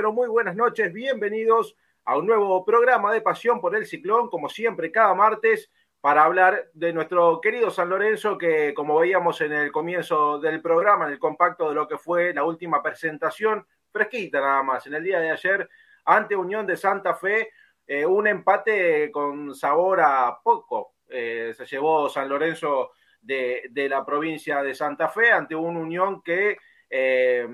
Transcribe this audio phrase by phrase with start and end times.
[0.00, 1.76] Pero muy buenas noches, bienvenidos
[2.06, 6.70] a un nuevo programa de Pasión por el Ciclón, como siempre, cada martes, para hablar
[6.72, 11.18] de nuestro querido San Lorenzo, que como veíamos en el comienzo del programa, en el
[11.18, 15.32] compacto de lo que fue la última presentación, fresquita nada más, en el día de
[15.32, 15.68] ayer,
[16.06, 17.50] ante Unión de Santa Fe,
[17.86, 20.94] eh, un empate con sabor a poco.
[21.10, 26.22] Eh, se llevó San Lorenzo de, de la provincia de Santa Fe ante una Unión
[26.22, 26.56] que
[26.90, 27.46] eh,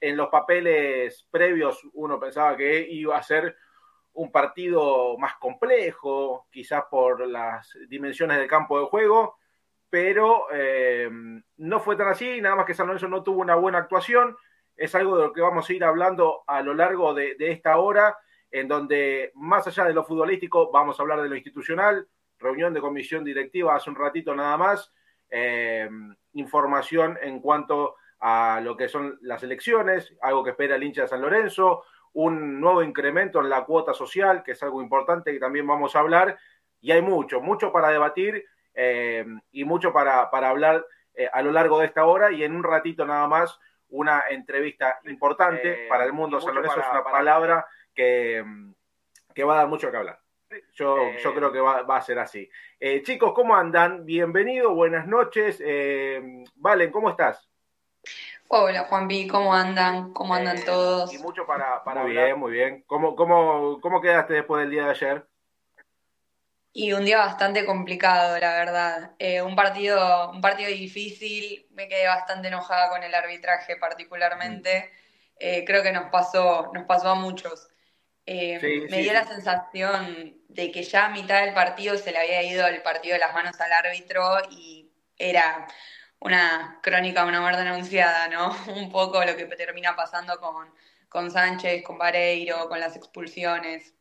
[0.00, 3.56] en los papeles previos uno pensaba que iba a ser
[4.12, 9.36] un partido más complejo, quizás por las dimensiones del campo de juego,
[9.90, 11.10] pero eh,
[11.56, 14.36] no fue tan así, nada más que San Lorenzo no tuvo una buena actuación,
[14.76, 18.16] es algo de lo que vamos a ir hablando a lo largo de, esta hora,
[18.50, 22.08] en donde más allá de lo futbolístico vamos a hablar de lo institucional,
[22.38, 24.92] reunión de comisión directiva hace un ratito nada más,
[25.28, 25.88] eh,
[26.32, 31.08] información en cuanto a lo que son las elecciones, algo que espera el hincha de
[31.08, 31.84] San Lorenzo,
[32.14, 36.00] un nuevo incremento en la cuota social, que es algo importante que también vamos a
[36.00, 36.38] hablar,
[36.80, 41.50] y hay mucho, mucho para debatir eh, y mucho para, para hablar eh, a lo
[41.50, 43.58] largo de esta hora, y en un ratito nada más
[43.88, 47.16] una entrevista importante eh, para el mundo San Lorenzo, para, es una para...
[47.16, 48.44] palabra que,
[49.34, 50.20] que, va a dar mucho que hablar.
[50.74, 52.48] Yo, eh, yo creo que va, va, a ser así.
[52.78, 54.04] Eh, chicos, ¿cómo andan?
[54.04, 55.62] Bienvenidos, buenas noches.
[56.56, 57.48] Valen, ¿cómo estás?
[58.48, 60.12] Hola Juanpi, ¿cómo andan?
[60.12, 61.12] ¿Cómo andan eh, todos?
[61.12, 62.26] Y mucho para, para muy hablar.
[62.26, 62.84] bien, muy bien.
[62.86, 65.26] ¿Cómo, cómo, ¿Cómo quedaste después del día de ayer?
[66.72, 69.12] Y un día bastante complicado, la verdad.
[69.18, 71.66] Eh, un partido, un partido difícil.
[71.70, 74.90] Me quedé bastante enojada con el arbitraje, particularmente.
[74.92, 74.96] Mm.
[75.40, 77.68] Eh, creo que nos pasó, nos pasó a muchos.
[78.26, 79.16] Eh, sí, me sí, dio sí.
[79.16, 83.14] la sensación de que ya a mitad del partido se le había ido el partido
[83.14, 85.66] de las manos al árbitro y era
[86.20, 88.54] una crónica una muerte anunciada, ¿no?
[88.74, 90.68] Un poco lo que termina pasando con,
[91.08, 93.94] con Sánchez, con Vareiro, con las expulsiones.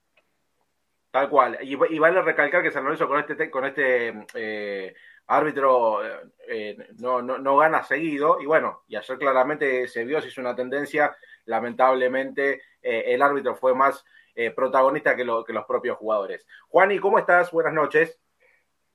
[1.12, 1.58] Tal cual.
[1.62, 4.94] Y, vale recalcar que San Lorenzo con este, con este eh,
[5.28, 6.02] árbitro
[6.48, 8.40] eh, no, no, no, gana seguido.
[8.42, 11.16] Y bueno, y ayer claramente se vio, se hizo una tendencia.
[11.46, 14.04] Lamentablemente eh, el árbitro fue más
[14.36, 16.46] eh, protagonista que, lo, que los propios jugadores.
[16.68, 17.52] Juani, ¿cómo estás?
[17.52, 18.20] Buenas noches.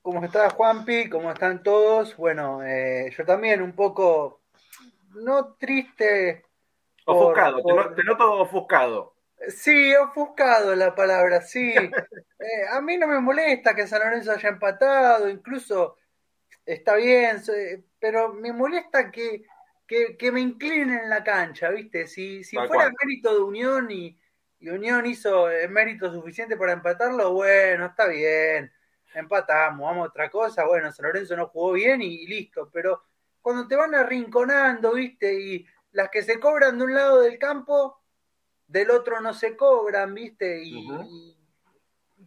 [0.01, 1.09] ¿Cómo estás, Juanpi?
[1.09, 2.17] ¿Cómo están todos?
[2.17, 4.41] Bueno, eh, yo también un poco,
[5.13, 6.43] no triste.
[7.05, 7.95] Ofuscado, por, por...
[7.95, 9.13] Te, noto ofuscado.
[9.49, 11.71] Sí, ofuscado la palabra, sí.
[12.39, 15.97] eh, a mí no me molesta que San Lorenzo haya empatado, incluso
[16.65, 17.37] está bien,
[17.99, 19.45] pero me molesta que,
[19.85, 22.07] que, que me inclinen en la cancha, ¿viste?
[22.07, 22.95] Si, si fuera cual.
[23.03, 24.19] mérito de Unión y,
[24.59, 28.71] y Unión hizo el mérito suficiente para empatarlo, bueno, está bien
[29.13, 33.03] empatamos, vamos a otra cosa, bueno, San Lorenzo no jugó bien y, y, listo, pero
[33.41, 38.01] cuando te van arrinconando, viste, y las que se cobran de un lado del campo,
[38.67, 41.07] del otro no se cobran, viste, y, uh -huh.
[41.09, 41.37] y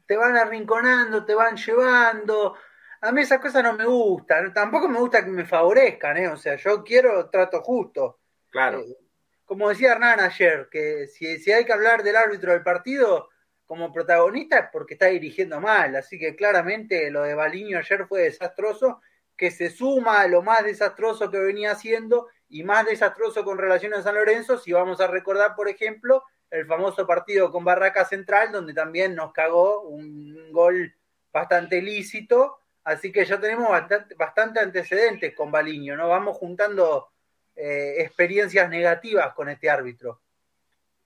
[0.06, 2.56] te van arrinconando, te van llevando.
[3.00, 6.28] A mí esas cosas no me gustan, tampoco me gusta que me favorezcan, ¿eh?
[6.28, 8.18] o sea, yo quiero trato justo.
[8.50, 8.80] Claro.
[8.80, 8.96] Eh,
[9.44, 13.28] como decía Hernán ayer, que si, si hay que hablar del árbitro del partido,
[13.66, 19.00] como protagonista porque está dirigiendo mal, así que claramente lo de Baliño ayer fue desastroso,
[19.36, 23.94] que se suma a lo más desastroso que venía haciendo y más desastroso con relación
[23.94, 28.52] a San Lorenzo, si vamos a recordar, por ejemplo, el famoso partido con Barraca Central,
[28.52, 30.94] donde también nos cagó un gol
[31.32, 36.08] bastante lícito, así que ya tenemos bastante, bastante antecedentes con Baliño, ¿no?
[36.08, 37.08] Vamos juntando
[37.56, 40.20] eh, experiencias negativas con este árbitro.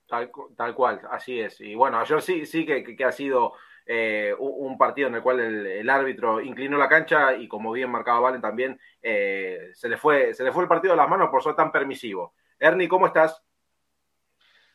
[0.09, 1.61] Tal, tal, cual, así es.
[1.61, 3.53] Y bueno, ayer sí, sí que, que ha sido
[3.91, 8.21] eh, un partido en el cual el, árbitro inclinó la cancha y como bien marcaba
[8.21, 11.43] Valen también, eh, se, le fue, se le fue el partido de las manos por
[11.43, 12.35] ser tan permisivo.
[12.59, 13.43] Ernie, ¿cómo estás?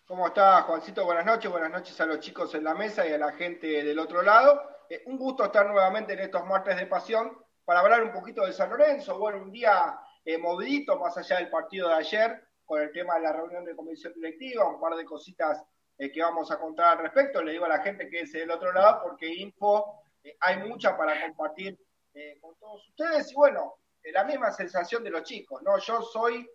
[0.06, 1.06] ¿Cómo estás, Juancito?
[1.06, 4.00] Buenas noches, buenas noches a los chicos en la mesa y a la gente del
[4.00, 4.60] otro lado.
[4.90, 8.52] Eh, un gusto estar nuevamente en estos martes de pasión para hablar un poquito de
[8.52, 9.20] San Lorenzo.
[9.20, 9.96] Bueno, un día
[10.26, 13.75] eh, movidito más allá del partido de ayer con el tema de la reunión de
[13.75, 15.63] comisión directiva, un par de cositas
[15.97, 17.42] eh, que vamos a contar al respecto.
[17.42, 20.98] Le digo a la gente que es del otro lado porque info eh, hay mucha
[20.98, 21.77] para compartir
[22.13, 23.31] eh, con todos ustedes.
[23.31, 23.75] Y bueno,
[24.12, 25.77] la misma sensación de los chicos, ¿no?
[25.80, 26.48] Yo soy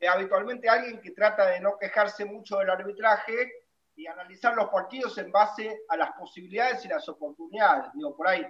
[0.00, 3.52] eh, habitualmente alguien que trata de no quejarse mucho del arbitraje
[3.96, 7.92] y analizar los partidos en base a las posibilidades y las oportunidades.
[7.94, 8.46] Digo, por ahí,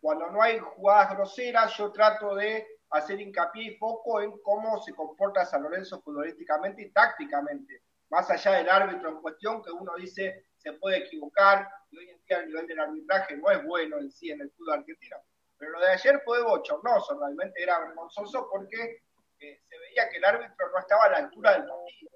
[0.00, 4.92] cuando no hay jugadas groseras, yo trato de hacer hincapié y foco en cómo se
[4.94, 10.46] comporta San Lorenzo futbolísticamente y tácticamente, más allá del árbitro en cuestión, que uno dice
[10.56, 14.10] se puede equivocar, y hoy en día el nivel del arbitraje no es bueno en
[14.10, 15.16] sí en el fútbol argentino.
[15.58, 19.02] Pero lo de ayer fue bochornoso, realmente era vergonzoso porque
[19.40, 22.10] eh, se veía que el árbitro no estaba a la altura del partido.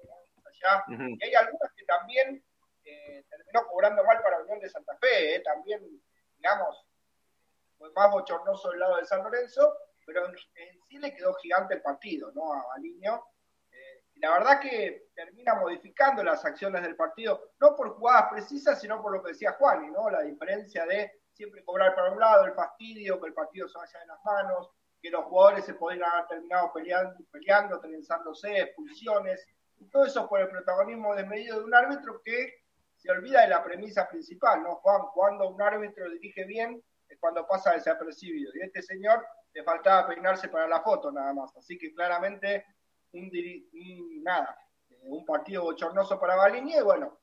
[0.45, 1.17] Allá, uh -huh.
[1.19, 2.43] Y hay algunas que también
[2.85, 5.85] eh, terminó cobrando mal para Unión de Santa Fe, eh, también,
[6.37, 6.85] digamos,
[7.77, 9.73] fue más bochornoso el lado de San Lorenzo,
[10.13, 10.35] pero en,
[10.87, 12.53] sí le quedó gigante el partido, ¿no?
[12.53, 13.23] A Baliño.
[13.71, 19.01] Eh, la verdad que termina modificando las acciones del partido, no por jugadas precisas, sino
[19.01, 20.09] por lo que decía Juan, ¿no?
[20.09, 23.99] La diferencia de siempre cobrar para un lado, el fastidio, que el partido se vaya
[23.99, 24.71] de las manos,
[25.01, 29.47] que los jugadores se podrían haber terminado peleando, peleando trenzándose, expulsiones,
[29.77, 32.63] y todo eso por el protagonismo desmedido de un árbitro que
[32.97, 35.03] se olvida de la premisa principal, ¿no, Juan?
[35.13, 38.51] Cuando un árbitro dirige bien es cuando pasa desapercibido.
[38.55, 41.55] Y este señor le faltaba peinarse para la foto nada más.
[41.57, 42.65] Así que claramente
[43.13, 43.31] un,
[44.23, 44.57] nada,
[44.89, 47.19] eh, un partido bochornoso para Baliñi y bueno,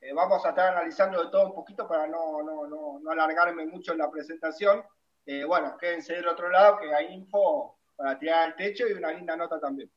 [0.00, 3.66] eh, vamos a estar analizando de todo un poquito para no, no, no, no alargarme
[3.66, 4.82] mucho en la presentación.
[5.24, 9.12] Eh, bueno, quédense del otro lado que hay info para tirar al techo y una
[9.12, 9.90] linda nota también.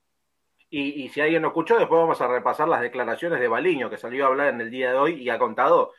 [0.69, 4.25] Y, si alguien no escuchó, después vamos a repasar las declaraciones de Baliño, que salió
[4.25, 5.94] a hablar en el día de hoy y ha contado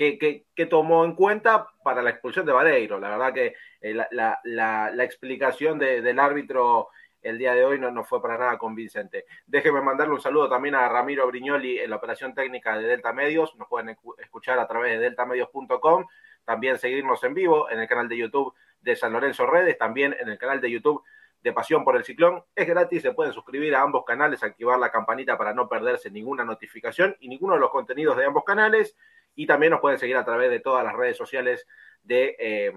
[0.00, 2.98] qué, tomó en cuenta para la expulsión de Vareiro.
[2.98, 6.88] La verdad que eh, la, explicación del árbitro
[7.22, 9.26] el día de hoy no, no, fue para nada convincente.
[9.46, 13.54] Déjeme mandarle un saludo también a Ramiro Brignoli en la operación técnica de Delta Medios.
[13.56, 16.06] Nos pueden escuchar a través de deltamedios.com.
[16.44, 20.30] También seguirnos en vivo en el canal de YouTube de San Lorenzo Redes, también en
[20.30, 21.04] el canal de YouTube
[21.42, 22.42] de Pasión por el Ciclón.
[22.54, 26.44] Es gratis, se pueden suscribir a ambos canales, activar la campanita para no perderse ninguna
[26.44, 28.96] notificación y ninguno de los contenidos de ambos canales.
[29.34, 31.66] Y también nos pueden seguir a través de todas las redes sociales
[32.02, 32.72] de eh,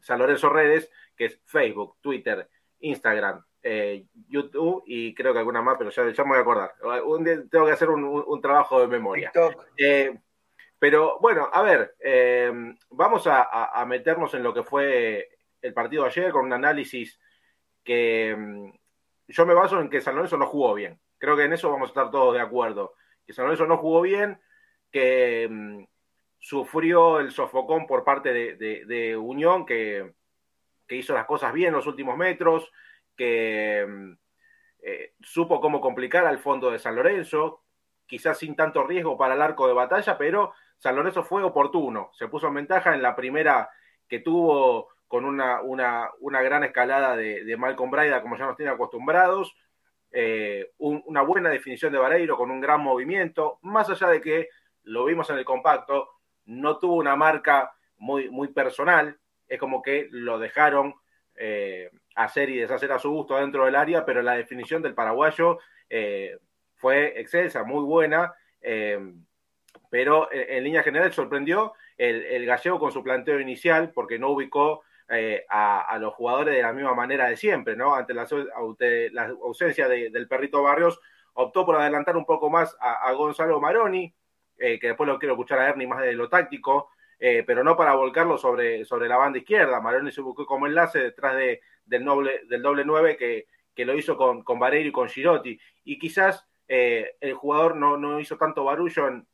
[0.00, 2.48] San Lorenzo Redes, que es Facebook, Twitter,
[2.80, 6.74] Instagram, eh, YouTube y creo que alguna más, pero ya, ya me voy a acordar.
[7.50, 9.30] tengo que hacer un, trabajo de memoria.
[9.76, 10.18] Eh,
[10.78, 11.94] pero bueno, a ver,
[12.90, 15.28] vamos a, meternos en lo que fue
[15.60, 17.20] el partido ayer con un análisis
[17.84, 18.72] que mm,
[19.28, 20.98] yo me baso en que San Lorenzo no jugó bien.
[21.18, 22.94] Creo que en eso vamos a estar todos de acuerdo.
[23.26, 24.40] Que San Lorenzo no jugó bien,
[24.90, 25.84] que mm,
[26.38, 30.14] sufrió el sofocón por parte de, Unión, que,
[30.88, 32.70] hizo las cosas bien en los últimos metros,
[33.16, 34.12] que mm,
[34.82, 37.62] eh, supo cómo complicar al fondo de San Lorenzo,
[38.06, 42.28] quizás sin tanto riesgo para el arco de batalla, pero San Lorenzo fue oportuno, se
[42.28, 43.70] puso en ventaja en la primera
[44.08, 48.56] que tuvo con una, una, una gran escalada de, de, Malcolm Braida, como ya nos
[48.56, 49.54] tiene acostumbrados,
[50.12, 54.48] eh, una buena definición de Vareiro con un gran movimiento, más allá de que
[54.90, 56.08] lo vimos en el compacto,
[56.46, 60.94] no tuvo una marca muy, muy personal, es como que lo dejaron
[61.36, 65.58] eh, hacer y deshacer a su gusto dentro del área, pero la definición del paraguayo
[65.88, 66.38] eh,
[66.74, 68.34] fue excelsa, muy buena,
[69.90, 74.30] pero en, en, línea general sorprendió el, el, gallego con su planteo inicial, porque no
[74.30, 74.82] ubicó
[75.12, 77.96] eh, a, los jugadores de la misma manera de siempre, ¿no?
[77.96, 78.28] Ante la,
[79.42, 81.00] ausencia del perrito Barrios,
[81.32, 84.14] optó por adelantar un poco más a, Gonzalo Maroni,
[84.60, 87.76] eh, que después lo quiero escuchar a Ernie más de lo táctico, eh, pero no
[87.76, 89.80] para volcarlo sobre, sobre la banda izquierda.
[89.80, 93.96] Maroni se buscó como enlace detrás de, del, doble, del doble 9 que, que lo
[93.96, 95.58] hizo con, con Vareiro y con Girotti.
[95.84, 99.26] Y quizás el jugador no, no, hizo tanto barullo en,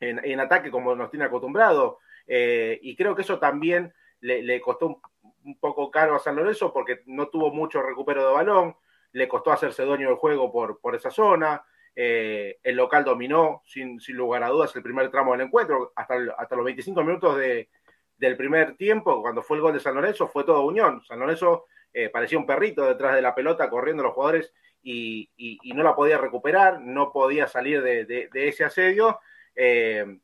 [0.00, 2.00] en, ataque como nos tiene acostumbrado.
[2.26, 5.00] y creo que eso también le, costó
[5.42, 8.76] un, poco caro a San Lorenzo porque no tuvo mucho recupero de balón,
[9.12, 11.64] le costó hacerse dueño del juego por, por esa zona,
[11.98, 16.16] eh, el local dominó sin, sin, lugar a dudas el primer tramo del encuentro, hasta,
[16.36, 17.70] hasta los 25 minutos de,
[18.18, 21.02] del primer tiempo, cuando fue el gol de San Lorenzo, fue todo unión.
[21.04, 25.72] San Lorenzo eh, parecía un perrito detrás de la pelota corriendo los jugadores y, y,
[25.72, 29.18] no la podía recuperar, no podía salir de, de, ese asedio,
[29.56, 30.18] eh,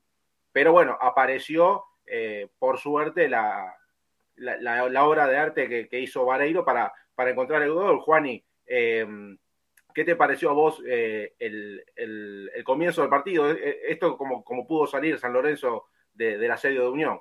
[0.52, 1.86] pero bueno, apareció
[2.58, 3.74] por suerte la,
[4.36, 7.98] la, obra de arte que, hizo Vareiro para, para encontrar el gol.
[8.00, 8.44] Juani,
[9.94, 11.84] ¿qué te pareció a vos eh, el,
[12.64, 13.50] comienzo del partido?
[13.50, 17.20] Eh, esto como, como pudo salir San Lorenzo del asedio de Unión.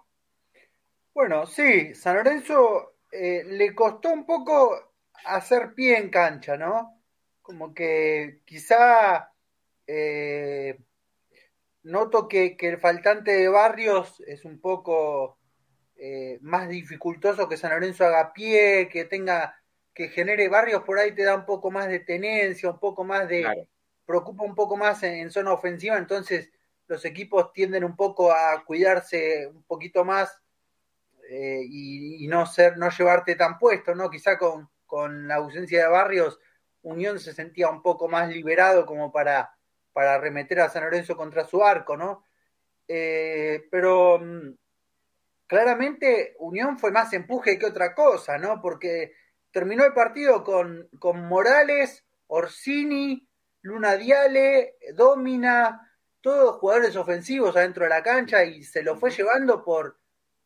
[1.13, 4.94] Bueno, sí, San Lorenzo le costó un poco
[5.25, 7.01] hacer pie en cancha, ¿no?
[7.42, 9.34] Como que quizá
[11.84, 15.38] noto que, que, el faltante de Barrios es un poco
[16.04, 19.61] eh, más dificultoso que San Lorenzo haga pie, que tenga,
[19.93, 23.27] que genere barrios por ahí te da un poco más de tenencia, un poco más
[23.27, 23.67] de,
[24.05, 26.51] preocupa un poco más en, zona ofensiva, entonces
[26.88, 30.41] los equipos tienden un poco a cuidarse un poquito más
[31.29, 34.10] eh, y, no ser, no llevarte tan puesto, ¿no?
[34.10, 36.39] Quizá con, con la ausencia de barrios,
[36.83, 39.55] Unión se sentía un poco más liberado como para,
[39.93, 42.25] para arremeter a San Lorenzo contra su arco, ¿no?
[42.88, 44.53] Eh, pero mm,
[45.48, 48.60] claramente Unión fue más empuje que otra cosa, ¿no?
[48.62, 49.13] Porque
[49.51, 53.27] terminó el partido con, con Morales, Orsini,
[53.62, 55.91] Luna Diale, Domina,
[56.22, 59.98] todos jugadores ofensivos adentro de la cancha y se lo fue llevando por,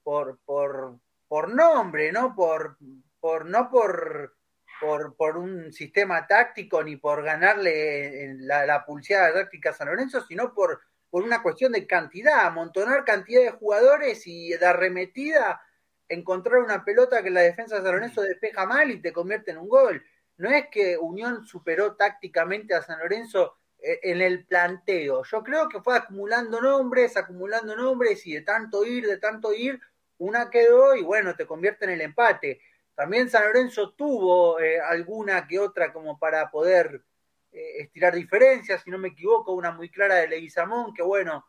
[0.03, 2.33] por, por, por nombre, ¿no?
[2.35, 2.77] Por,
[3.19, 4.35] por, no por,
[4.79, 10.21] por, por un sistema táctico ni por ganarle la, la pulseada táctica a San Lorenzo,
[10.21, 15.61] sino por, por una cuestión de cantidad, amontonar cantidad de jugadores y de arremetida,
[16.07, 19.57] encontrar una pelota que la defensa de San Lorenzo despeja mal y te convierte en
[19.57, 20.03] un gol.
[20.37, 25.23] No es que Unión superó tácticamente a San Lorenzo eh, en el planteo.
[25.23, 29.79] Yo creo que fue acumulando nombres, acumulando nombres y de tanto ir, de tanto ir,
[30.17, 32.61] una quedó y bueno, te convierte en el empate.
[32.95, 37.03] También San Lorenzo tuvo eh, alguna que otra como para poder
[37.51, 41.45] eh, estirar diferencias, si no me equivoco, una muy clara de Leguizamón, que bueno,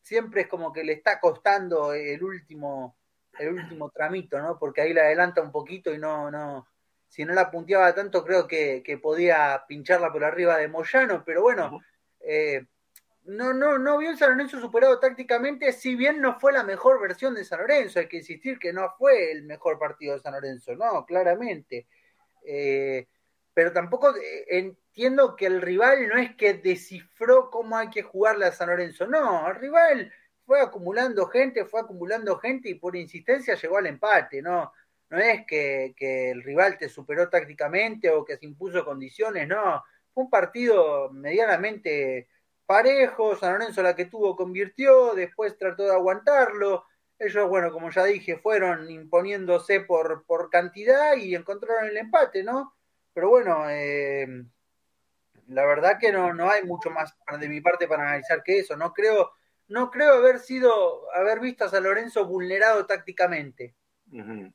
[0.00, 2.96] siempre es como que le está costando el último,
[3.38, 4.58] el último tramito, ¿no?
[4.58, 6.66] Porque ahí le adelanta un poquito y no, no,
[7.08, 11.42] si no la punteaba tanto, creo que, que podía pincharla por arriba de Moyano, pero
[11.42, 11.80] bueno,
[12.20, 12.66] eh,
[13.24, 17.00] no, no, no vio el San Lorenzo superado tácticamente, si bien no fue la mejor
[17.00, 20.34] versión de San Lorenzo, hay que insistir que no fue el mejor partido de San
[20.34, 21.86] Lorenzo, no, claramente.
[22.44, 23.06] Eh,
[23.52, 28.46] pero tampoco eh, entiendo que el rival no es que descifró cómo hay que jugarle
[28.46, 30.12] a San Lorenzo, no, el rival
[30.46, 34.72] fue acumulando gente, fue acumulando gente y por insistencia llegó al empate, no,
[35.10, 35.94] no es que,
[36.30, 39.84] el rival te superó tácticamente o que se impuso condiciones, no,
[40.14, 42.28] fue un partido medianamente
[42.64, 46.84] parejo, San Lorenzo la que tuvo convirtió, después trató de aguantarlo,
[47.18, 52.74] ellos, bueno, como ya dije, fueron imponiéndose por, por cantidad y encontraron el empate, ¿no?
[53.14, 54.44] Pero bueno, eh,
[55.48, 58.76] la verdad que no, no hay mucho más de mi parte para analizar que eso,
[58.76, 59.32] no creo,
[59.68, 63.74] no creo haber sido, haber visto a San Lorenzo vulnerado tácticamente.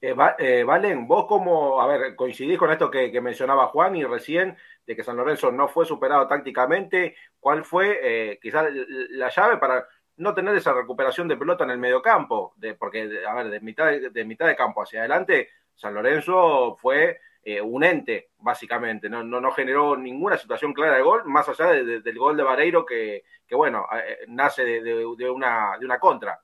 [0.00, 4.56] Eh, eh, Valen, vos como, a ver, coincidís con esto que, mencionaba Juan y recién,
[4.84, 8.66] de que San Lorenzo no fue superado tácticamente, ¿cuál fue eh, quizás
[9.10, 9.86] la llave para
[10.16, 12.54] no tener esa recuperación de pelota en el mediocampo?
[12.56, 17.20] De, porque, a ver, de mitad de, mitad de campo hacia adelante, San Lorenzo fue
[17.48, 21.66] eh, un ente, básicamente, no, no, no, generó ninguna situación clara de gol, más allá
[21.66, 23.86] del gol de Vareiro que, que bueno,
[24.26, 26.40] nace de, una, de una contra.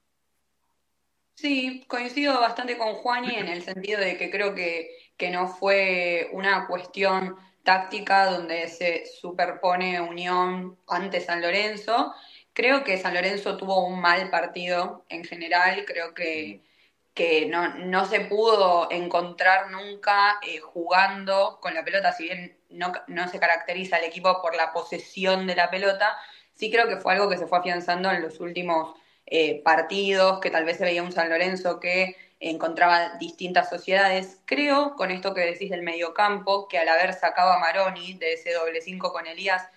[1.35, 6.29] Sí, coincido bastante con Juani en el sentido de que creo que, que no fue
[6.31, 12.15] una cuestión táctica donde se superpone Unión ante San Lorenzo.
[12.53, 16.63] Creo que San Lorenzo tuvo un mal partido en general, creo que,
[17.15, 22.93] que no, no se pudo encontrar nunca eh, jugando con la pelota, si bien no,
[23.07, 26.17] no se caracteriza el equipo por la posesión de la pelota,
[26.55, 28.95] sí creo que fue algo que se fue afianzando en los últimos
[29.27, 34.41] eh, partidos, que tal vez se veía un San Lorenzo que encontraba distintas sociedades.
[34.47, 38.53] Creo, con esto que decís del mediocampo, que al haber sacado a Maroni de ese
[38.53, 39.69] doble cinco con Elías,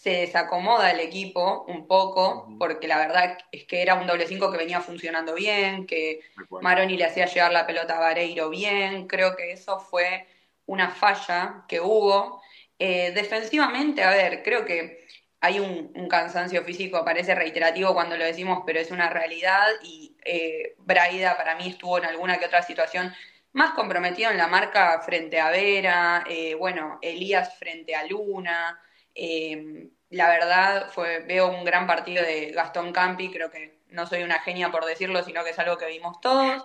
[0.00, 4.50] se desacomoda el equipo un poco, porque la verdad es que era un doble cinco
[4.50, 6.20] que venía funcionando bien, que
[6.62, 9.06] Maroni le hacía llegar la pelota a Vareiro bien.
[9.06, 10.26] Creo que eso fue
[10.64, 12.40] una falla que hubo.
[12.78, 15.06] Eh, defensivamente, a ver, creo que
[15.38, 20.76] hay un, cansancio físico, parece reiterativo cuando lo decimos, pero es una realidad y eh,
[20.78, 23.14] Braida para mí estuvo en alguna que otra situación
[23.52, 28.80] más comprometido en la marca frente a Vera, eh, bueno, Elías frente a Luna.
[29.22, 34.22] Eh, la verdad, fue, veo un gran partido de Gastón Campi, creo que no soy
[34.22, 36.64] una genia por decirlo, sino que es algo que vimos todos.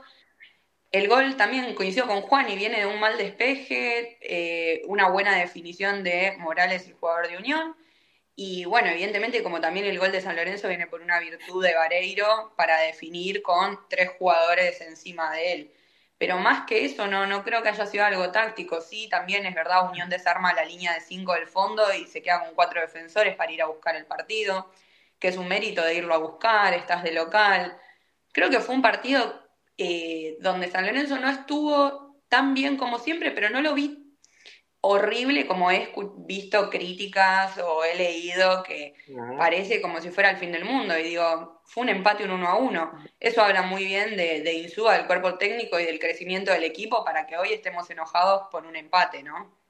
[0.91, 6.03] El gol también coincidió con Juan y viene de un mal despeje, una buena definición
[6.03, 7.75] de Morales, el jugador de Unión.
[8.35, 11.75] Y bueno, evidentemente, como también el gol de San Lorenzo viene por una virtud de
[11.75, 15.74] Vareiro para definir con tres jugadores encima de él.
[16.17, 18.81] Pero más que eso, no, no creo que haya sido algo táctico.
[18.81, 22.41] Sí, también es verdad, Unión desarma la línea de cinco del fondo y se queda
[22.45, 24.71] con cuatro defensores para ir a buscar el partido,
[25.19, 27.77] que es un mérito de irlo a buscar, estás de local.
[28.31, 29.41] Creo que fue un partido
[29.77, 34.04] eh, donde San Lorenzo no estuvo tan bien como siempre, pero no lo vi
[34.87, 38.93] horrible como he visto críticas o he leído que
[39.37, 40.97] parece como si fuera el fin del mundo.
[40.97, 42.91] Y digo, fue un empate un uno a uno.
[43.19, 47.03] Eso habla muy bien de, de Insúa, del cuerpo técnico y del crecimiento del equipo
[47.03, 49.65] para que hoy estemos enojados por un empate, ¿no?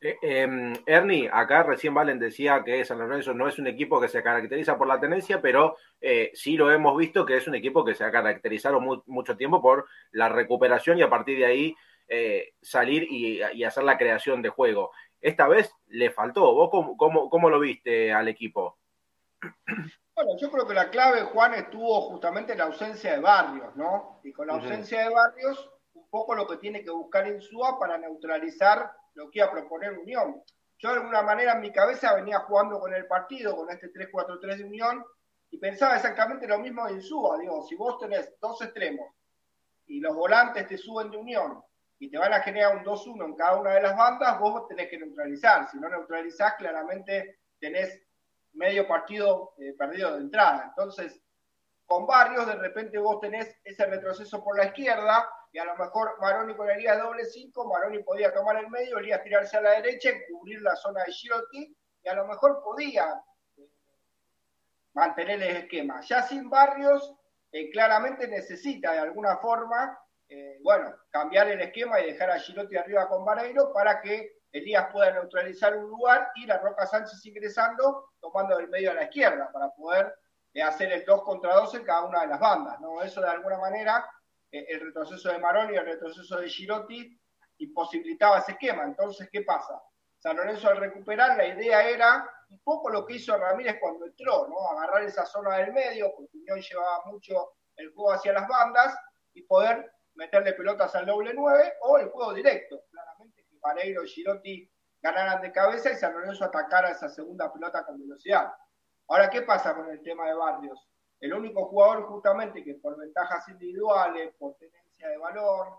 [0.00, 4.08] Eh, em, Ernie, acá recién Valen decía que San Lorenzo no es un equipo que
[4.08, 7.84] se caracteriza por la tenencia, pero eh, sí lo hemos visto que es un equipo
[7.84, 11.76] que se ha caracterizado mucho tiempo por la recuperación y a partir de ahí
[12.08, 14.92] eh, salir y, hacer la creación de juego.
[15.20, 16.54] Esta vez le faltó.
[16.54, 18.78] ¿Vos cómo, lo viste al equipo?
[20.14, 24.20] Bueno, yo creo que la clave, Juan, estuvo justamente en la ausencia de Barrios, ¿no?
[24.24, 27.98] Y con la ausencia de Barrios, un poco lo que tiene que buscar Insúa para
[27.98, 30.42] neutralizar lo que iba a proponer Unión.
[30.78, 34.56] yo de alguna manera en mi cabeza venía jugando con el partido, con este 3-4-3
[34.56, 35.04] de Unión,
[35.50, 37.38] y pensaba exactamente lo mismo de Insúa.
[37.38, 39.08] Digo, si vos tenés dos extremos
[39.86, 41.62] y los volantes te suben de Unión
[41.98, 44.88] y te van a generar un 2-1 en cada una de las bandas, vos tenés
[44.90, 45.68] que neutralizar.
[45.70, 48.02] Si no neutralizás, claramente tenés
[48.52, 50.64] medio partido eh, perdido de entrada.
[50.68, 51.22] Entonces,
[51.86, 56.18] con Barrios, de repente vos tenés ese retroceso por la izquierda, y a lo mejor
[56.20, 60.10] Maroni con Elías doble 5, Maroni podía tomar el medio, Elías tirarse a la derecha
[60.10, 63.22] y cubrir la zona de Girotti, y a lo mejor podía
[63.56, 63.68] eh,
[64.94, 66.00] mantener el esquema.
[66.02, 67.14] Ya sin Barrios,
[67.52, 72.76] eh, claramente necesita de alguna forma, eh, bueno, cambiar el esquema y dejar a Girotti
[72.76, 78.10] arriba con Vareiro para que Elías pueda neutralizar un lugar y la Roca Sánchez ingresando,
[78.20, 80.14] tomando el medio a la izquierda, para poder
[80.62, 82.80] hacer el 2 contra 2 en cada una de las bandas.
[82.80, 83.02] ¿no?
[83.02, 84.08] Eso de alguna manera
[84.50, 87.20] eh, el retroceso de Maroni y el retroceso de Girotti
[87.58, 88.84] imposibilitaba ese esquema.
[88.84, 89.80] Entonces, ¿qué pasa?
[90.18, 94.48] San Lorenzo al recuperar, la idea era un poco lo que hizo Ramírez cuando entró,
[94.48, 94.70] ¿no?
[94.70, 98.96] Agarrar esa zona del medio, porque Unión llevaba mucho el juego hacia las bandas
[99.34, 102.82] y poder meterle pelotas al doble 9 o el juego directo.
[102.90, 104.70] Claramente que Pareiro y Girotti
[105.00, 108.52] ganaran de cabeza y San Lorenzo atacara esa segunda pelota con velocidad.
[109.08, 110.88] Ahora, ¿qué pasa con el tema de Barrios?
[111.20, 115.78] el único jugador justamente que por ventajas individuales, por tenencia de valor,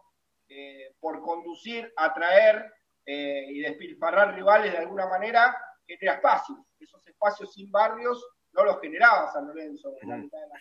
[0.49, 2.73] eh, por conducir, atraer
[3.05, 6.59] eh, y despilfarrar rivales de alguna manera, genera espacios.
[6.79, 10.59] Esos espacios sin barrios no los generaba San Lorenzo en la mitad de la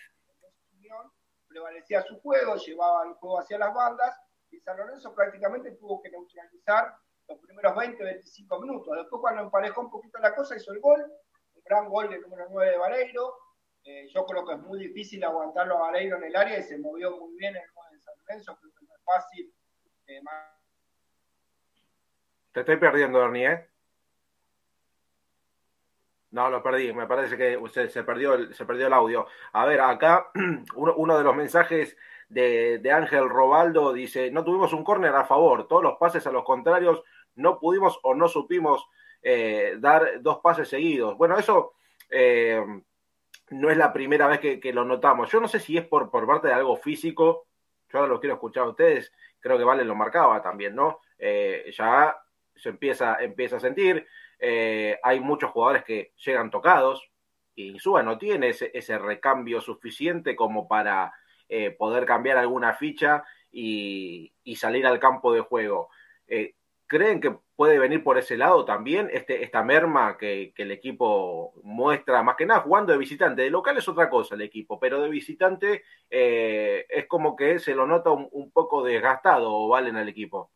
[1.47, 4.19] prevalecía su juego, llevaba el juego hacia las bandas
[4.51, 6.95] y San Lorenzo prácticamente tuvo que neutralizar
[7.27, 8.97] los primeros 20, 25 minutos.
[8.97, 12.47] Después cuando emparejó un poquito la cosa hizo el gol, un gran gol del número
[12.49, 13.33] 9 de Vareiro,
[13.83, 16.77] eh, yo creo que es muy difícil aguantarlo a Vareiro en el área y se
[16.77, 19.53] movió muy bien en el juego de San Lorenzo, creo que no es fácil.
[20.07, 20.21] Eh,
[22.51, 23.66] Te estoy perdiendo, Ernie, ¿eh?
[26.31, 29.27] No, lo perdí, me parece que usted se perdió el, se perdió el audio.
[29.53, 30.29] A ver, acá
[30.75, 31.95] uno, uno de los mensajes
[32.29, 36.43] de, Ángel Robaldo dice, no tuvimos un córner a favor, todos los pases a los
[36.43, 37.03] contrarios
[37.35, 38.87] no pudimos o no supimos
[39.21, 41.17] eh, dar dos pases seguidos.
[41.17, 41.73] Bueno, eso
[42.09, 42.61] eh,
[43.51, 45.31] no es la primera vez que, lo notamos.
[45.31, 47.47] Yo no sé si es por, parte de algo físico,
[47.89, 50.99] yo ahora lo quiero escuchar a ustedes, creo que Vale lo marcaba también, ¿no?
[51.17, 52.17] Eh, ya
[52.55, 54.07] se empieza, empieza a sentir,
[54.39, 57.09] eh, hay muchos jugadores que llegan tocados,
[57.55, 61.13] y Insúa no tiene ese, recambio suficiente como para
[61.49, 65.89] eh, poder cambiar alguna ficha y, salir al campo de juego.
[66.87, 72.23] ¿Creen que puede venir por ese lado también este, esta merma que, el equipo muestra,
[72.23, 73.41] más que nada jugando de visitante?
[73.41, 77.75] De local es otra cosa el equipo, pero de visitante eh, es como que se
[77.75, 80.51] lo nota un, un poco desgastado o valen al equipo.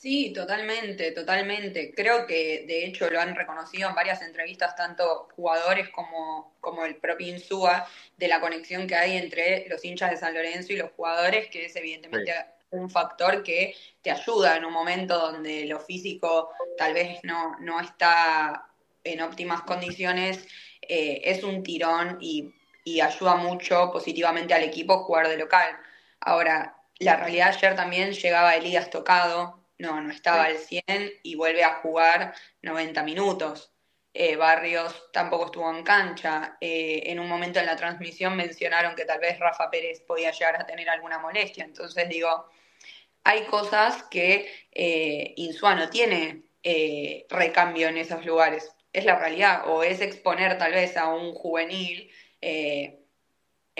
[0.00, 1.92] Sí, totalmente, totalmente.
[1.94, 6.96] Creo que de hecho lo han reconocido en varias entrevistas tanto jugadores como, como el
[6.96, 7.86] propio Insúa,
[8.16, 11.66] de la conexión que hay entre los hinchas de San Lorenzo y los jugadores, que
[11.66, 12.32] es evidentemente...
[12.32, 12.38] Sí
[12.72, 17.80] un factor que te ayuda en un momento donde lo físico tal vez no, no
[17.80, 18.68] está
[19.02, 20.46] en óptimas condiciones,
[20.82, 25.76] eh, es un tirón y, y, ayuda mucho positivamente al equipo jugar de local.
[26.20, 30.84] Ahora, la realidad ayer también llegaba Elías tocado, no, no estaba al 100
[31.22, 33.72] y vuelve a jugar 90 minutos.
[34.12, 36.56] Eh, Barrios tampoco estuvo en cancha.
[36.60, 40.60] Eh, en un momento en la transmisión mencionaron que tal vez Rafa Pérez podía llegar
[40.60, 41.64] a tener alguna molestia.
[41.64, 42.46] Entonces digo,
[43.24, 48.70] hay cosas que eh, Insua no tiene eh, recambio en esos lugares.
[48.92, 49.62] Es la realidad.
[49.68, 52.10] O es exponer tal vez a un juvenil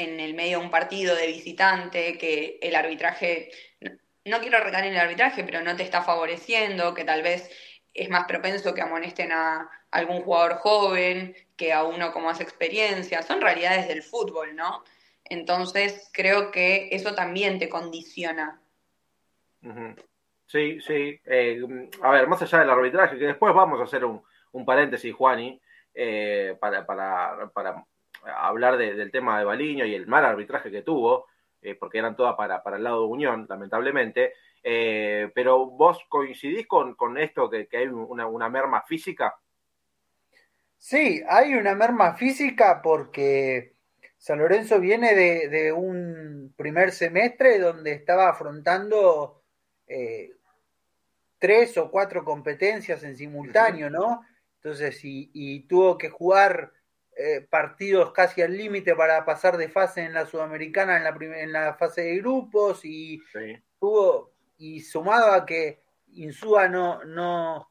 [0.00, 3.50] en el medio de un partido de visitante que el arbitraje,
[4.24, 7.50] no, quiero recaer en el arbitraje, pero no te está favoreciendo, que tal vez
[7.94, 13.22] es más propenso que amonesten a algún jugador joven que a uno con más experiencia.
[13.22, 14.84] Son realidades del fútbol, ¿no?
[15.24, 18.60] Entonces creo que eso también te condiciona
[20.46, 21.20] Sí, sí.
[21.24, 21.62] Eh,
[22.02, 25.60] a ver, más allá del arbitraje, que después vamos a hacer un, un paréntesis, Juani,
[25.94, 27.86] eh, para, para, para,
[28.36, 31.26] hablar de, del tema de Baliño y el mal arbitraje que tuvo,
[31.62, 34.34] eh, porque eran todas para, para el lado de Unión, lamentablemente.
[34.62, 39.34] Eh, pero vos coincidís con, con esto, que, que hay una, una, merma física.
[40.76, 43.74] Sí, hay una merma física porque
[44.16, 49.42] San Lorenzo viene de, de un primer semestre donde estaba afrontando
[49.86, 50.32] eh,
[51.38, 54.22] tres o cuatro competencias en simultáneo, ¿no?
[54.56, 56.72] Entonces, y, y tuvo que jugar
[57.22, 61.52] eh, partidos casi al límite para pasar de fase en la Sudamericana en la, en
[61.52, 63.62] la fase de grupos y sí.
[63.78, 67.68] tuvo, y sumado a que Insúa no, no,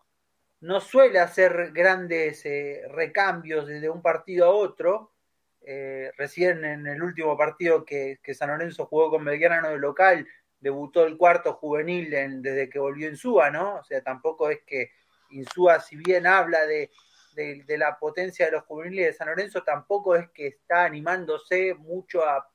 [0.62, 5.14] no suele hacer grandes eh, recambios desde un partido a otro.
[5.62, 10.28] Eh, recién en el último partido que, San Lorenzo jugó con Belgrano de local,
[10.60, 13.78] debutó el cuarto juvenil desde que volvió Insúa, ¿no?
[13.78, 14.92] O sea, tampoco es que
[15.32, 16.92] Insúa, si bien habla de,
[17.36, 22.26] de, la potencia de los juveniles de San Lorenzo, tampoco es que está animándose mucho
[22.26, 22.50] a,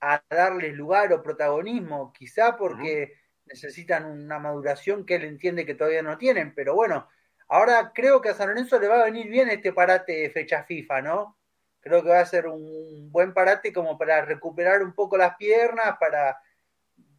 [0.00, 3.14] a darles lugar o protagonismo, quizá porque
[3.46, 7.08] necesitan una maduración que él entiende que todavía no tienen, pero bueno,
[7.48, 10.64] ahora creo que a San Lorenzo le va a venir bien este parate de fecha
[10.64, 11.36] FIFA, ¿no?
[11.80, 15.96] Creo que va a ser un buen parate como para recuperar un poco las piernas,
[15.98, 16.40] para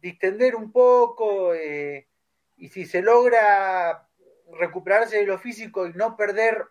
[0.00, 2.08] distender un poco, eh,
[2.56, 4.08] y si se logra
[4.58, 6.66] recuperarse de lo físico y no perder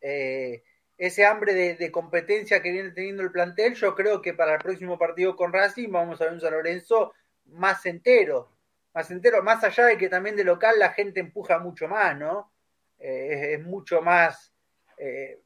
[0.00, 0.62] eh,
[0.98, 4.98] ese hambre de, competencia que viene teniendo el plantel, yo creo que para el próximo
[4.98, 7.12] partido con Racing vamos a ver un San Lorenzo
[7.46, 8.56] más entero,
[8.94, 12.50] más entero, más allá de que también de local la gente empuja mucho más, ¿no?
[12.98, 14.54] Eh, es, mucho más...
[14.96, 15.42] Eh,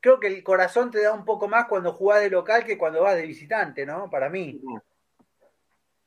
[0.00, 3.02] creo que el corazón te da un poco más cuando jugás de local que cuando
[3.02, 4.08] vas de visitante, ¿no?
[4.08, 4.60] Para mí.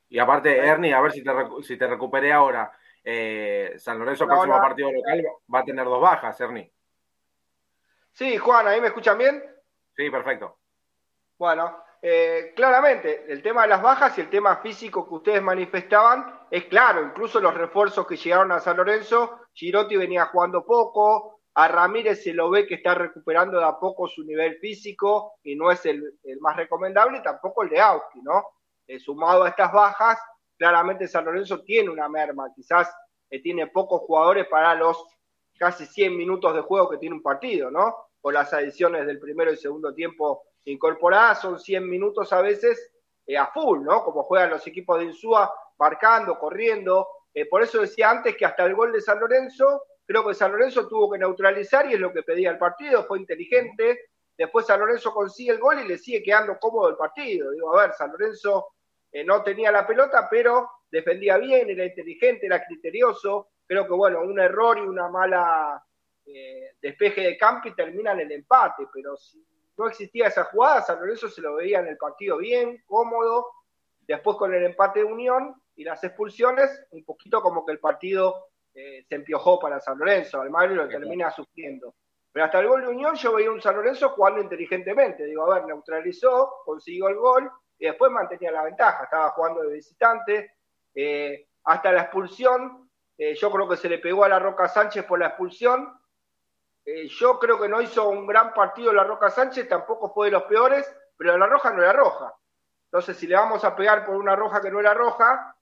[0.08, 1.30] Y aparte, Ernie, a ver si te,
[1.62, 2.72] si te recuperé ahora.
[3.04, 6.72] Eh, San Lorenzo, próximo partido local, va a tener dos bajas, Ernie.
[8.12, 9.42] Sí, Juan, ¿ahí me escuchan bien?
[9.96, 10.58] Sí, perfecto.
[11.38, 16.40] Bueno, eh, claramente, el tema de las bajas y el tema físico que ustedes manifestaban
[16.50, 21.68] es claro, incluso los refuerzos que llegaron a San Lorenzo, Girotti venía jugando poco, a
[21.68, 25.70] Ramírez se lo ve que está recuperando de a poco su nivel físico y no
[25.70, 28.44] es el, más recomendable, tampoco el de Auski, ¿no?
[28.86, 30.18] Eh, sumado a estas bajas,
[30.62, 32.88] claramente San Lorenzo tiene una merma, quizás
[33.28, 35.04] eh, tiene pocos jugadores para los
[35.58, 37.96] casi 100 minutos de juego que tiene un partido, ¿no?
[38.20, 42.92] O las adiciones del primero y segundo tiempo incorporadas son 100 minutos a veces
[43.26, 44.04] eh, a full, ¿no?
[44.04, 47.08] Como juegan los equipos de Insúa, marcando, corriendo.
[47.34, 50.52] Eh, por eso decía antes que hasta el gol de San Lorenzo, creo que San
[50.52, 54.10] Lorenzo tuvo que neutralizar y es lo que pedía el partido, fue inteligente.
[54.38, 57.50] Después San Lorenzo consigue el gol y le sigue quedando cómodo el partido.
[57.50, 58.71] Digo, a ver, San Lorenzo
[59.12, 63.48] eh, no tenía la pelota, pero defendía bien, era inteligente, era criterioso.
[63.66, 65.84] Creo que, bueno, un error y una mala
[66.80, 69.44] despeje de campo y terminan el empate, pero si
[69.76, 73.46] no existía esa jugada, San Lorenzo se lo veía en el partido bien, cómodo,
[74.06, 78.48] después con el empate de Unión y las expulsiones, un poquito como que el partido
[78.74, 81.94] eh, se empiojó para San Lorenzo, Almagro lo termina sufriendo.
[82.32, 85.56] Pero hasta el gol de Unión yo veía un San Lorenzo jugando inteligentemente, digo, a
[85.56, 87.50] ver, neutralizó, consiguió el gol
[87.82, 90.54] y después mantenía la ventaja, estaba jugando de visitante,
[90.94, 95.04] eh, hasta la expulsión, eh, yo creo que se le pegó a la Roca Sánchez
[95.04, 95.92] por la expulsión,
[96.84, 100.30] eh, yo creo que no hizo un gran partido la Roca Sánchez, tampoco fue de
[100.30, 102.32] los peores, pero la roja no era roja.
[102.84, 105.56] Entonces, si le vamos a pegar por una roja que no era roja,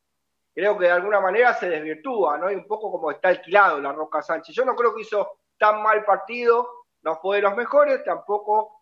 [0.55, 2.51] creo que de alguna manera se desvirtúa, ¿no?
[2.51, 4.55] Y un poco como está alquilado la Roca Sánchez.
[4.55, 8.80] Yo no creo que hizo tan mal partido, no fue de los mejores, tampoco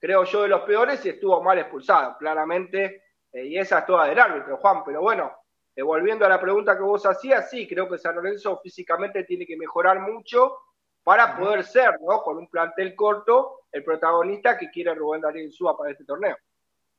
[0.00, 3.04] creo yo de los peores y estuvo mal expulsado, claramente.
[3.32, 4.82] Eh, y esa es toda del árbitro, Juan.
[4.84, 5.32] Pero bueno,
[5.76, 9.46] eh, volviendo a la pregunta que vos hacías, sí, creo que San Lorenzo físicamente tiene
[9.46, 10.58] que mejorar mucho
[11.04, 12.22] para poder ser, ¿no?
[12.22, 16.36] Con un plantel corto, el protagonista que quiere Rubén Darío Insúa para este torneo.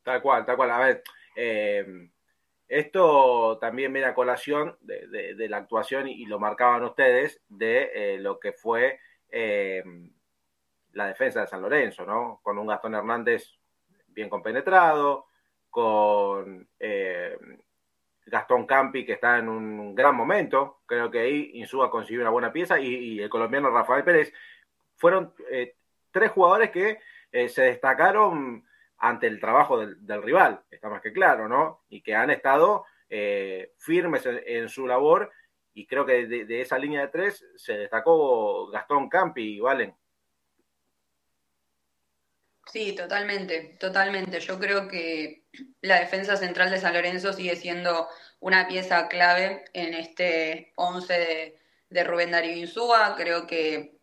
[0.03, 0.71] Tal cual, tal cual.
[0.71, 1.03] A ver,
[1.35, 1.85] eh,
[2.67, 8.39] esto también viene a colación de, la actuación, y, lo marcaban ustedes, de eh, lo
[8.39, 8.99] que fue
[10.93, 12.39] la defensa de San Lorenzo, ¿no?
[12.43, 13.57] Con un Gastón Hernández
[14.07, 15.27] bien compenetrado,
[15.69, 16.67] con
[18.25, 20.81] Gastón Campi, que está en un gran momento.
[20.85, 24.33] Creo que ahí Insúa consiguió una buena pieza y, el colombiano Rafael Pérez.
[24.95, 25.75] Fueron eh,
[26.11, 26.99] tres jugadores que
[27.31, 28.65] eh, se destacaron
[28.97, 31.83] ante el trabajo del, rival, está más que claro, ¿no?
[31.89, 35.31] Y que han estado eh, firmes en, su labor
[35.73, 39.95] y creo que de, esa línea de tres se destacó Gastón Campi y Valen.
[42.71, 44.39] Sí, totalmente, totalmente.
[44.39, 45.43] Yo creo que
[45.81, 48.07] la defensa central de San Lorenzo sigue siendo
[48.39, 51.57] una pieza clave en este 11
[51.89, 53.15] de, Rubén Darío Insúa.
[53.17, 53.99] Creo que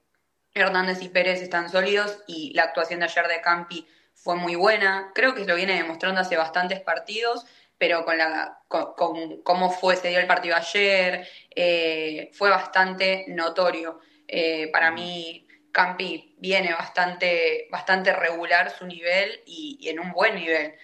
[0.52, 5.12] Hernández y Pérez están sólidos y la actuación de ayer de Campi fue muy buena.
[5.14, 7.46] Creo que lo viene demostrando hace bastantes partidos,
[7.78, 11.26] pero con, la, con, cómo fue, se dio el partido ayer,
[11.56, 14.00] eh, fue bastante notorio.
[14.26, 15.47] Eh, para mí,
[15.78, 20.74] Campi viene bastante, bastante regular su nivel y, en un buen nivel.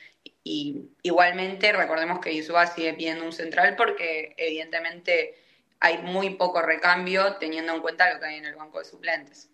[0.45, 5.35] Y igualmente recordemos que Isua sigue pidiendo un central porque evidentemente
[5.81, 9.51] hay muy poco recambio teniendo en cuenta lo que hay en el banco de suplentes.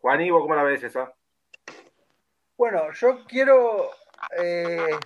[0.00, 1.12] Juan Ivo, ¿cómo la ves esa?
[2.56, 3.90] Bueno, yo quiero
[4.38, 4.96] eh,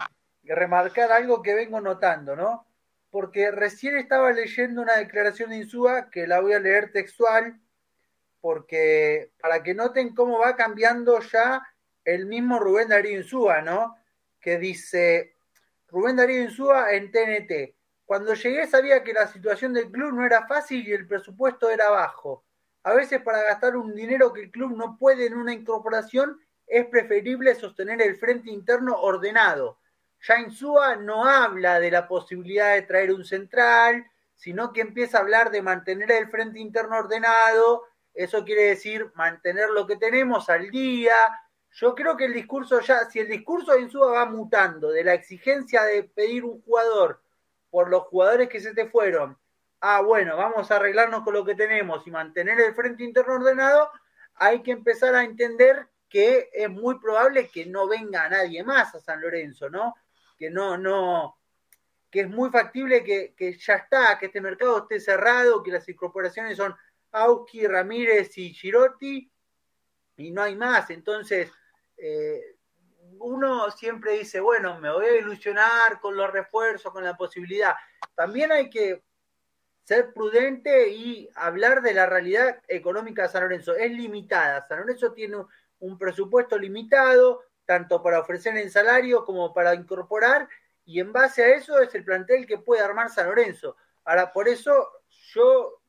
[0.45, 2.69] remarcar algo que vengo notando, ¿no?
[3.11, 7.61] porque recién estaba leyendo una declaración de Insúa que la voy a leer textual,
[8.45, 11.67] porque para que noten cómo va cambiando ya
[12.05, 13.97] el mismo Rubén Darío Insúa, ¿no?
[14.39, 15.37] Que dice,
[15.89, 20.47] Rubén Darío Insúa en TNT, cuando llegué sabía que la situación del club no era
[20.47, 22.45] fácil y el presupuesto era bajo.
[22.83, 26.85] A veces para gastar un dinero que el club no puede en una incorporación es
[26.85, 29.79] preferible sostener el frente interno ordenado.
[30.21, 34.05] Ya Insúa no habla de la posibilidad de traer un central,
[34.37, 37.85] sino que empieza a hablar de mantener el frente interno ordenado.
[38.15, 41.15] Eso quiere decir mantener lo que tenemos al día,
[41.75, 45.15] yo creo que el discurso ya, si el discurso de Insúa va mutando de la
[45.15, 47.21] exigencia de pedir un jugador
[47.69, 49.37] por los jugadores que se te fueron,
[49.81, 53.91] ah, bueno, vamos a arreglarnos con lo que tenemos y mantener el frente interno ordenado,
[54.37, 59.01] hay que empezar a entender que es muy probable que no venga nadie más a
[59.01, 59.97] San Lorenzo, ¿no?
[60.39, 61.39] Que no, no,
[62.09, 65.89] que es muy factible que, que ya está, que este mercado esté cerrado, que las
[65.89, 66.77] incorporaciones son
[67.15, 69.31] Auski, Ramírez y Girotti,
[70.17, 70.91] y no hay más.
[70.91, 71.51] Entonces,
[71.97, 72.57] eh,
[73.19, 77.75] uno siempre dice, bueno, me voy a ilusionar con los refuerzos, con la posibilidad.
[78.15, 79.03] También hay que
[79.85, 83.75] ser prudente y hablar de la realidad económica de San Lorenzo.
[83.75, 84.67] Es limitada.
[84.67, 85.37] San Lorenzo tiene
[85.79, 90.49] un presupuesto limitado, tanto para ofrecer en salario como para incorporar,
[90.85, 93.77] y en base a eso es el plantel que puede armar San Lorenzo.
[94.05, 95.83] Ahora, por eso yo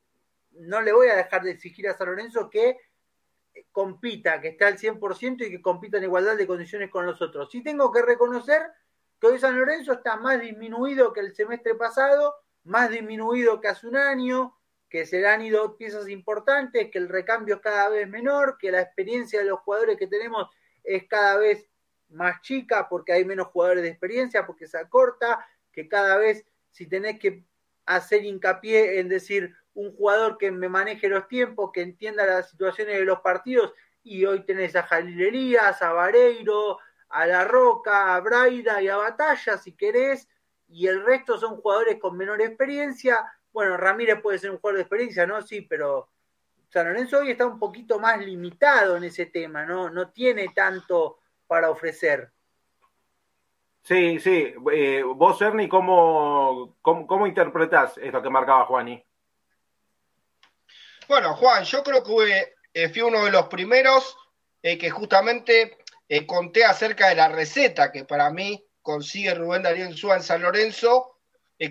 [0.56, 2.80] no le voy a dejar de exigir a San Lorenzo que
[3.72, 7.50] compita, que está al 100% y que compita en igualdad de condiciones con los otros.
[7.52, 8.62] Sí tengo que reconocer
[9.20, 13.88] que hoy San Lorenzo está más disminuido que el semestre pasado, más disminuido que hace
[13.88, 14.58] un año,
[14.90, 18.72] que se le han ido piezas importantes, que el recambio es cada vez menor, que
[18.72, 20.50] la experiencia de los jugadores que tenemos
[20.84, 21.68] es cada vez
[22.10, 26.88] más chica porque hay menos jugadores de experiencia, porque se acorta, que cada vez si
[26.88, 27.46] tenés que
[27.86, 32.98] hacer hincapié en decir, un jugador que me maneje los tiempos, que entienda las situaciones
[32.98, 38.82] de los partidos, y hoy tenés a Jalil a Vareiro, a La Roca, a Braida
[38.82, 40.28] y a Batalla, si querés,
[40.68, 43.26] y el resto son jugadores con menor experiencia.
[43.52, 45.42] Bueno, Ramírez puede ser un jugador de experiencia, ¿no?
[45.42, 46.10] Sí, pero
[46.70, 49.90] San Lorenzo hoy está un poquito más limitado en ese tema, ¿no?
[49.90, 52.32] No tiene tanto para ofrecer.
[53.84, 54.54] Sí, sí.
[54.74, 59.05] Eh, vos, Ernie, ¿cómo, cómo, cómo interpretás esto que marcaba Juani?
[61.08, 64.18] Bueno, Juan, yo creo que eh, fui uno de los primeros
[64.62, 65.78] eh, que justamente
[66.10, 70.42] eh, conté acerca de la receta que para mí consigue Rubén Darío Insúa en San
[70.42, 71.20] Lorenzo,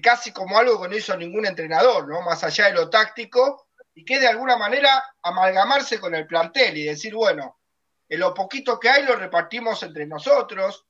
[0.03, 2.23] casi como algo que no hizo ningún entrenador, ¿no?
[2.23, 6.85] Más allá de lo táctico, y que de alguna manera amalgamarse con el plantel y
[6.85, 7.61] decir, bueno,
[8.09, 10.87] en lo poquito que hay lo repartimos entre nosotros.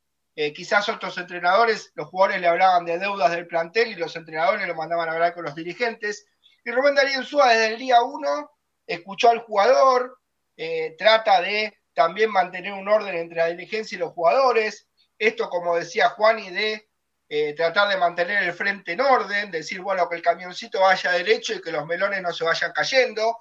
[0.54, 4.74] quizás otros entrenadores, los jugadores le hablaban de deudas del plantel y los entrenadores lo
[4.74, 6.26] mandaban a hablar con los dirigentes.
[6.64, 8.50] Y Rubén Darío Insúa desde el día uno
[8.87, 10.18] escuchó al jugador,
[10.57, 14.88] eh, trata de también mantener un orden entre la dirigencia y los jugadores.
[15.18, 16.88] Esto, como decía Juan, y de
[17.29, 21.55] eh, tratar de mantener el frente en orden, decir, bueno, que el camioncito vaya derecho
[21.55, 23.37] y que los melones no se vayan cayendo.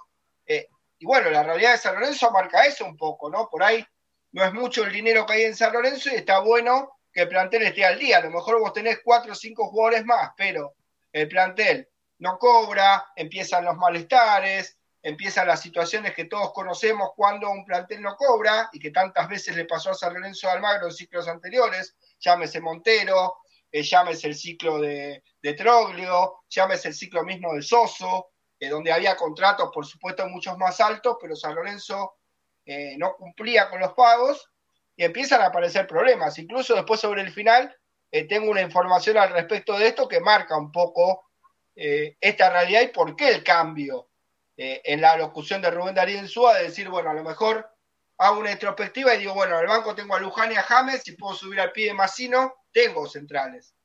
[0.46, 0.68] Eh,
[1.00, 3.50] y bueno, la realidad de San Lorenzo marca eso un poco, ¿no?
[3.50, 3.86] Por ahí
[4.34, 7.30] no es mucho el dinero que hay en San Lorenzo y está bueno que el
[7.30, 8.18] plantel esté al día.
[8.18, 10.74] A lo mejor vos tenés cuatro o cinco jugadores más, pero
[11.12, 11.88] el plantel
[12.20, 18.16] no cobra, empiezan los malestares, empiezan las situaciones que todos conocemos cuando un plantel no
[18.16, 21.96] cobra y que tantas veces le pasó a San Lorenzo de Almagro en ciclos anteriores,
[22.20, 23.36] llámese Montero,
[23.70, 25.24] eh, llámese el ciclo de,
[25.58, 30.80] Troglio, llámese el ciclo mismo del Soso, eh, donde había contratos, por supuesto, muchos más
[30.80, 32.14] altos, pero San Lorenzo
[32.66, 34.48] eh, no cumplía con los pagos
[34.96, 36.38] y empiezan a aparecer problemas.
[36.38, 37.76] Incluso después sobre el final
[38.30, 41.24] tengo una información al respecto de esto que marca un poco
[41.76, 44.10] eh, esta realidad y por qué el cambio
[44.56, 47.70] eh, en la locución de Rubén Darío Insúa de decir, bueno, a lo mejor
[48.18, 51.02] hago una introspectiva y digo, bueno, en el banco tengo a Luján y a James,
[51.04, 53.76] si puedo subir al pie de Massino, tengo centrales.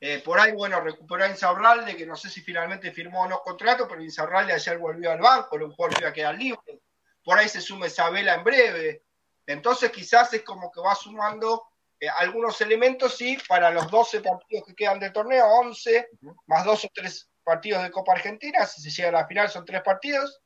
[0.00, 3.40] Eh, por ahí, bueno, recuperó a Insaurralde, que no sé si finalmente firmó o no
[3.40, 6.82] contrato, pero Insaurralde ayer volvió al banco, jugador que iba a quedar libre.
[7.22, 9.04] Por ahí se sume Isabela en breve.
[9.46, 11.69] Entonces quizás es como que va sumando
[12.00, 16.08] eh, algunos elementos y para los 12 partidos que quedan del torneo, 11,
[16.46, 19.66] más dos o tres partidos de Copa Argentina, si se llega a la final son
[19.66, 20.40] tres partidos.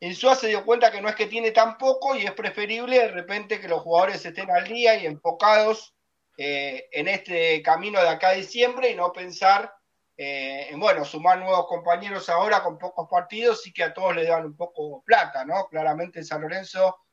[0.00, 3.08] Insúa se dio cuenta que no es que tiene tan poco y es preferible de
[3.08, 5.94] repente que los jugadores estén al día y enfocados
[6.36, 9.72] eh, en este camino de acá a diciembre y no pensar
[10.16, 14.24] eh, en, bueno, sumar nuevos compañeros ahora con pocos partidos y que a todos le
[14.24, 15.66] dan un poco plata, ¿no?
[15.68, 17.03] Claramente en San Lorenzo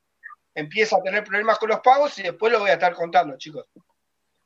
[0.54, 3.68] empieza a tener problemas con los pagos y después lo voy a estar contando, chicos.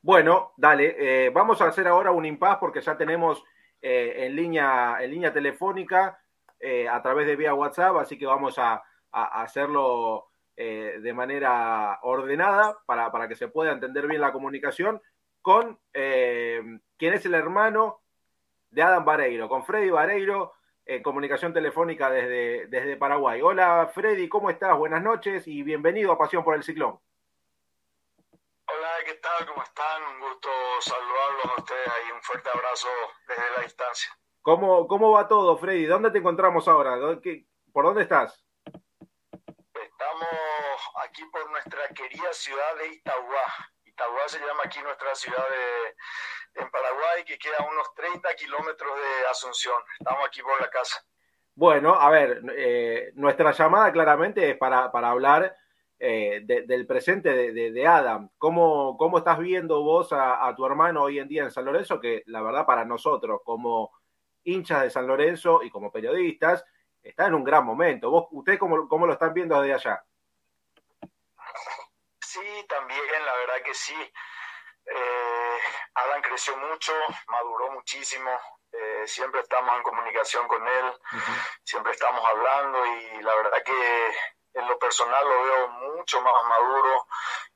[0.02, 3.42] Bueno, dale, eh, vamos a hacer ahora un impas porque ya tenemos
[3.82, 6.18] eh, en, línea, en línea telefónica
[6.60, 13.10] eh, a través de vía WhatsApp, así que vamos a, hacerlo de manera ordenada para,
[13.10, 15.00] para, que se pueda entender bien la comunicación
[15.40, 18.02] con quien es el hermano
[18.70, 20.52] de Adam Vareiro, con Freddy Vareiro,
[20.86, 23.42] en comunicación telefónica desde, desde Paraguay.
[23.42, 24.76] Hola Freddy, ¿cómo estás?
[24.78, 27.00] Buenas noches y bienvenido a Pasión por el Ciclón.
[28.68, 29.46] Hola, ¿qué tal?
[29.46, 30.02] ¿Cómo están?
[30.14, 30.48] Un gusto
[30.80, 32.88] saludarlos a ustedes y un fuerte abrazo
[33.26, 34.16] desde la distancia.
[34.42, 35.86] ¿Cómo, cómo va todo, Freddy?
[35.86, 36.96] ¿Dónde te encontramos ahora?
[37.72, 38.44] ¿Por dónde estás?
[39.74, 43.42] Estamos aquí por nuestra querida ciudad de Itagua.
[43.84, 45.96] Itagua se llama aquí nuestra ciudad de,
[46.56, 49.76] en Paraguay, que queda a unos 30 kilómetros de Asunción.
[49.98, 51.04] Estamos aquí por la casa.
[51.54, 55.56] Bueno, a ver, eh, nuestra llamada claramente es para, para hablar
[55.98, 58.28] eh, del presente de, Adam.
[58.36, 61.98] ¿Cómo, ¿Cómo, estás viendo vos a, tu hermano hoy en día en San Lorenzo?
[61.98, 63.92] Que la verdad para nosotros, como
[64.44, 66.64] hinchas de San Lorenzo y como periodistas,
[67.02, 68.10] está en un gran momento.
[68.10, 70.04] ¿Vos, ¿Ustedes cómo, cómo lo están viendo desde allá?
[72.20, 73.96] Sí, también, la verdad que sí.
[74.86, 75.58] Eh,
[75.94, 76.92] Adam creció mucho,
[77.28, 78.30] maduró muchísimo,
[78.72, 80.92] eh, siempre estamos en comunicación con él,
[81.64, 84.16] siempre estamos hablando y la verdad que
[84.54, 87.06] en lo personal lo veo mucho más maduro,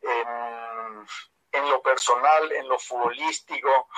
[0.01, 3.89] en, lo personal, en lo futbolístico.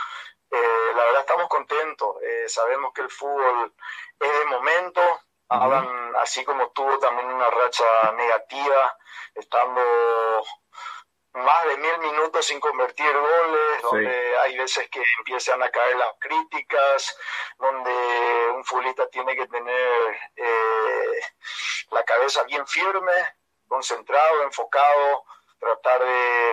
[0.51, 3.73] Eh, la verdad estamos contentos, eh, sabemos que el fútbol
[4.19, 5.01] es de momento,
[6.19, 8.97] así como tuvo también una racha negativa,
[9.35, 9.81] estando
[11.35, 16.15] más de mil minutos sin convertir goles, donde hay veces que empiezan a caer las
[16.19, 17.17] críticas,
[17.59, 21.21] donde un futbolista tiene que tener eh,
[21.91, 23.13] la cabeza bien firme,
[23.67, 25.25] concentrado, enfocado,
[25.59, 26.53] tratar de,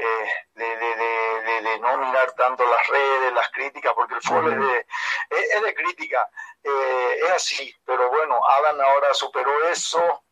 [0.53, 5.73] de, no mirar tanto las redes, las críticas, porque el fútbol es, de, es, de
[5.73, 6.29] crítica,
[6.63, 10.23] eh, es así, pero bueno, Alan ahora superó eso,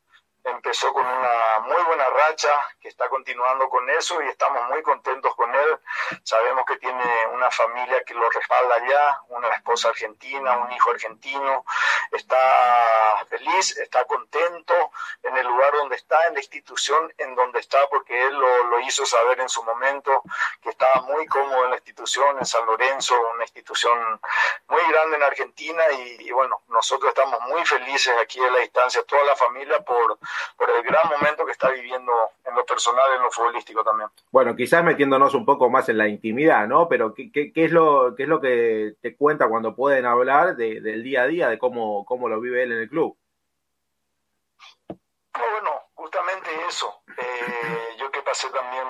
[0.44, 5.36] empezó con una muy buena racha, que está continuando con eso y estamos muy contentos
[5.36, 5.80] con él.
[6.24, 11.66] Sabemos que tiene una familia que lo respalda allá, una esposa argentina, un hijo argentino.
[12.12, 14.74] Está feliz, está contento
[15.24, 19.06] en el lugar donde está, en la institución en donde está, porque él lo, hizo
[19.06, 20.22] saber en su momento,
[20.62, 24.22] que estaba muy cómodo en la institución, en San Lorenzo, una institución
[24.68, 29.04] muy grande en Argentina y, y bueno, nosotros estamos muy felices aquí en la distancia,
[29.04, 30.18] toda la familia, por
[30.58, 32.12] por el gran momento que está viviendo
[32.46, 34.10] en lo personal, en lo futbolístico también.
[34.32, 36.88] Bueno, quizás metiéndonos un poco más en la intimidad, ¿no?
[36.88, 41.04] Pero ¿qué, qué, es, lo, qué es lo que te cuenta cuando pueden hablar del
[41.04, 43.18] día a día, de cómo, cómo lo vive él en el club?
[45.34, 47.02] bueno, justamente eso.
[47.18, 48.88] Eh, yo que pasé también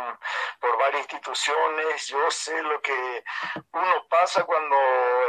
[0.59, 3.23] por varias instituciones, yo sé lo que
[3.71, 4.75] uno pasa cuando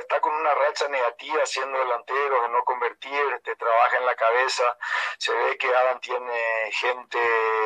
[0.01, 4.77] está con una racha negativa siendo delantero, de no convertir, te trabaja en la cabeza,
[5.19, 7.19] se ve que Adam tiene gente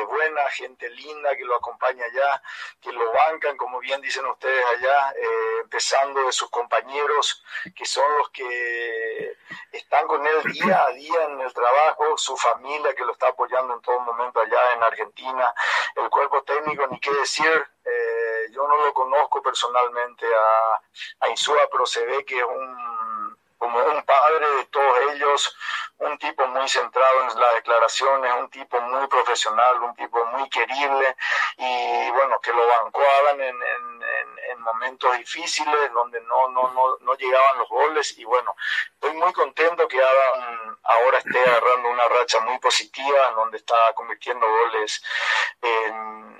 [0.07, 2.41] buena, gente linda que lo acompaña allá,
[2.81, 7.43] que lo bancan, como bien dicen ustedes allá, eh, empezando de sus compañeros,
[7.75, 9.37] que son los que
[9.71, 13.73] están con él día a día en el trabajo, su familia que lo está apoyando
[13.73, 15.53] en todo momento allá en Argentina,
[15.95, 21.85] el cuerpo técnico, ni qué decir, eh, yo no lo conozco personalmente a, a pero
[21.85, 25.57] se ve que es un, como un padre de todos ellos,
[25.99, 31.15] un tipo muy centrado en las declaraciones, un tipo muy profesional, un tipo muy querible
[31.57, 33.92] y bueno, que lo bancó en, en,
[34.53, 38.55] en, momentos difíciles donde no, no, no, no, llegaban los goles y bueno,
[38.93, 44.47] estoy muy contento que Adam ahora esté agarrando una racha muy positiva donde está convirtiendo
[44.47, 45.03] goles
[45.61, 46.39] en,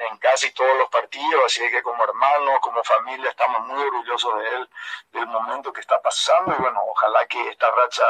[0.00, 4.48] en casi todos los partidos, así que como hermano, como familia, estamos muy orgullosos de
[4.48, 4.70] él,
[5.12, 8.04] del momento que está pasando y bueno, ojalá que esta racha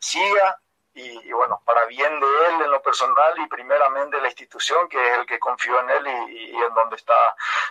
[0.00, 0.60] siga
[0.98, 5.18] y, bueno, para bien de él en lo personal y primeramente la institución, que es
[5.18, 7.14] el que confió en él y, en donde está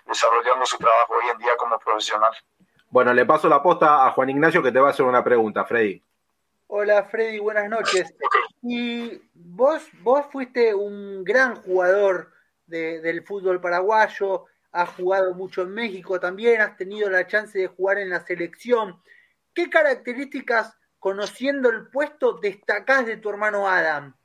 [0.06, 2.32] desarrollando su trabajo hoy en día como profesional.
[2.90, 5.66] Bueno, le paso la posta a Juan Ignacio que te va a hacer una pregunta,
[5.66, 6.02] Freddy.
[6.68, 8.14] Hola Freddy, buenas noches.
[8.62, 12.32] Y vos, vos fuiste un gran jugador
[12.66, 17.98] del fútbol paraguayo, has jugado mucho en México también, has tenido la chance de jugar
[17.98, 19.02] en la selección.
[19.54, 24.16] ¿Qué características conociendo el puesto, destacás de tu hermano Adam?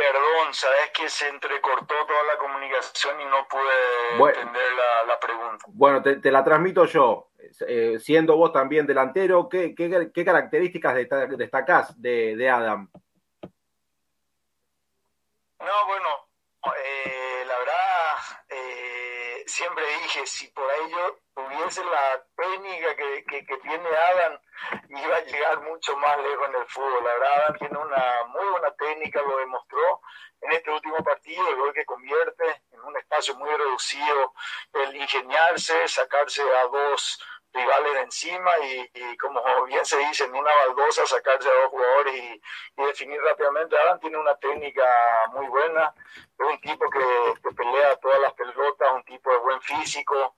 [0.00, 4.62] Perdón, sabes que se entrecortó toda la comunicación y no pude entender
[5.06, 5.64] la, pregunta.
[5.68, 7.32] Bueno, te, la transmito yo.
[7.66, 10.94] Eh, siendo vos también delantero, ¿qué, qué, características
[11.36, 12.90] destacás de, de, Adam?
[15.58, 16.08] No, bueno,
[16.82, 18.16] eh, la verdad,
[18.48, 19.44] eh,
[20.02, 21.18] dije, si por ahí yo
[21.48, 24.38] tuviese la técnica que, que, tiene Adam,
[24.88, 27.04] iba a llegar mucho más lejos en el fútbol.
[27.04, 30.00] La verdad, Adam tiene una muy buena técnica, lo demostró
[30.42, 34.32] en este último partido, el gol que convierte en un espacio muy reducido,
[34.72, 37.22] el ingeniarse, sacarse a dos
[37.52, 42.14] rivales de encima y, como bien se dice, en una baldosa sacarse a dos jugadores
[42.14, 42.42] y,
[42.76, 43.76] definir rápidamente.
[43.76, 44.84] Adam tiene una técnica
[45.32, 49.60] muy buena, es un tipo que, que pelea todas las pelotas, un tipo de buen
[49.60, 50.34] físico,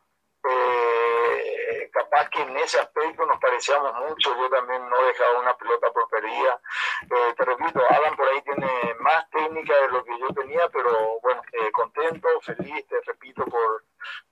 [0.48, 5.90] eh, capaz que en ese aspecto nos parecíamos mucho, yo también no dejaba una pelota
[5.92, 6.60] por perdida.
[7.02, 11.20] Eh, te repito, Alan por ahí tiene más técnica de lo que yo tenía, pero
[11.22, 13.84] bueno, eh, contento, feliz, te repito, por,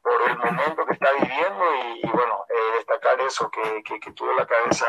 [0.03, 4.33] por el momento que está viviendo y, bueno, eh, destacar eso, que, que, que, tuvo
[4.33, 4.87] la cabeza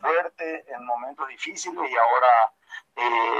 [0.00, 2.52] fuerte en momentos difíciles y ahora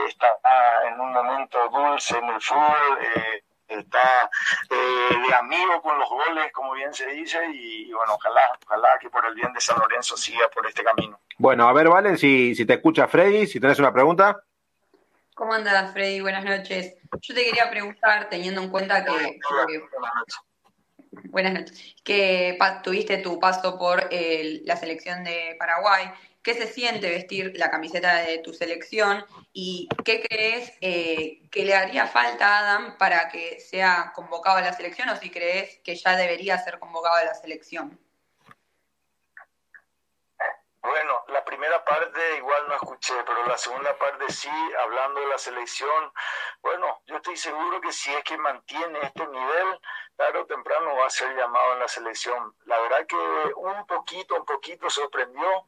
[0.06, 0.38] está
[0.84, 2.98] en un momento dulce en el fútbol
[3.68, 4.30] está
[4.70, 9.10] eh, de amigo con los goles, como bien se dice, y, bueno, ojalá, ojalá que
[9.10, 11.20] por el bien de San Lorenzo siga por este camino.
[11.38, 14.42] Bueno, a ver, Valen, si, si te escucha Freddy, si tenés una pregunta.
[15.34, 16.20] ¿Cómo andas, Freddy?
[16.20, 16.94] Buenas noches.
[17.20, 19.10] Yo te quería preguntar, teniendo en cuenta que...
[19.10, 20.36] buenas noches.
[21.30, 21.96] Buenas noches.
[22.04, 26.12] Que tuviste tu paso por la selección de Paraguay
[26.44, 31.74] qué se siente vestir la camiseta de tu selección y qué crees eh, que le
[31.74, 35.96] haría falta a Adam para que sea convocado a la selección o si crees que
[35.96, 37.98] ya debería ser convocado a la selección.
[40.84, 45.38] Bueno, la primera parte igual no escuché, pero la segunda parte sí, hablando de la
[45.38, 46.12] selección,
[46.60, 49.80] bueno, yo estoy seguro que si es que mantiene este nivel,
[50.14, 52.54] tarde o temprano va a ser llamado en la selección.
[52.66, 55.66] La verdad que un poquito, un poquito sorprendió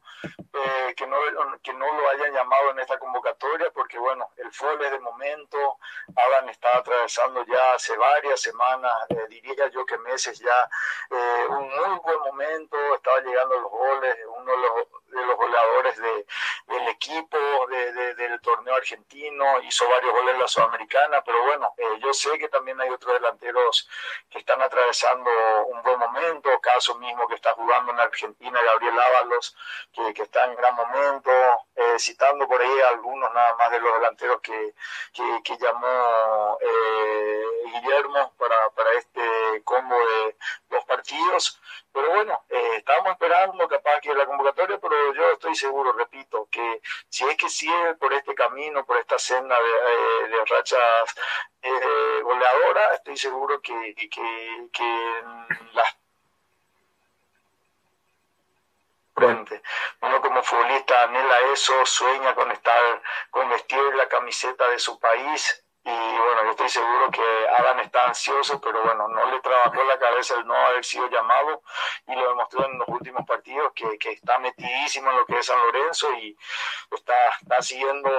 [0.53, 1.17] eh, que, no,
[1.63, 5.77] que no lo hayan llamado en esta convocatoria, porque bueno, el fútbol es de momento,
[6.15, 10.69] Alan está atravesando ya hace varias semanas, eh, diría yo que meses ya,
[11.09, 15.97] eh, un muy buen momento, estaba llegando los goles, uno de los de los goleadores
[15.97, 16.25] de,
[16.67, 17.37] del equipo
[17.69, 22.37] de, del torneo argentino, hizo varios goles en la Sudamericana, pero bueno, eh, yo sé
[22.37, 23.89] que también hay otros delanteros
[24.29, 25.29] que están atravesando
[25.67, 29.55] un buen momento, caso mismo que está jugando en Argentina, Gabriel Ábalos,
[29.91, 31.31] que, que está en gran momento,
[31.75, 34.73] eh, citando por ahí algunos nada más de los delanteros que,
[35.43, 40.35] que, llamó eh, Guillermo para, para este combo de
[40.69, 41.59] dos partidos.
[41.97, 46.79] Pero bueno, eh, estábamos esperando capaz que la convocatoria, pero yo estoy seguro, repito, que
[47.09, 51.15] si es que sigue por este camino, por esta senda de, de rachas
[52.21, 55.23] goleadoras, estoy seguro que, que, que
[55.73, 55.95] las
[60.01, 65.63] uno como futbolista anhela eso, sueña con estar, con vestir la camiseta de su país.
[65.87, 69.97] Y bueno, yo estoy seguro que Adam está ansioso, pero bueno, no le trabajó la
[69.97, 71.61] cabeza el no haber sido llamado
[72.05, 75.45] y lo demostró en los últimos partidos que, que está metidísimo en lo que es
[75.45, 76.37] San Lorenzo y
[76.91, 78.09] está, está siguiendo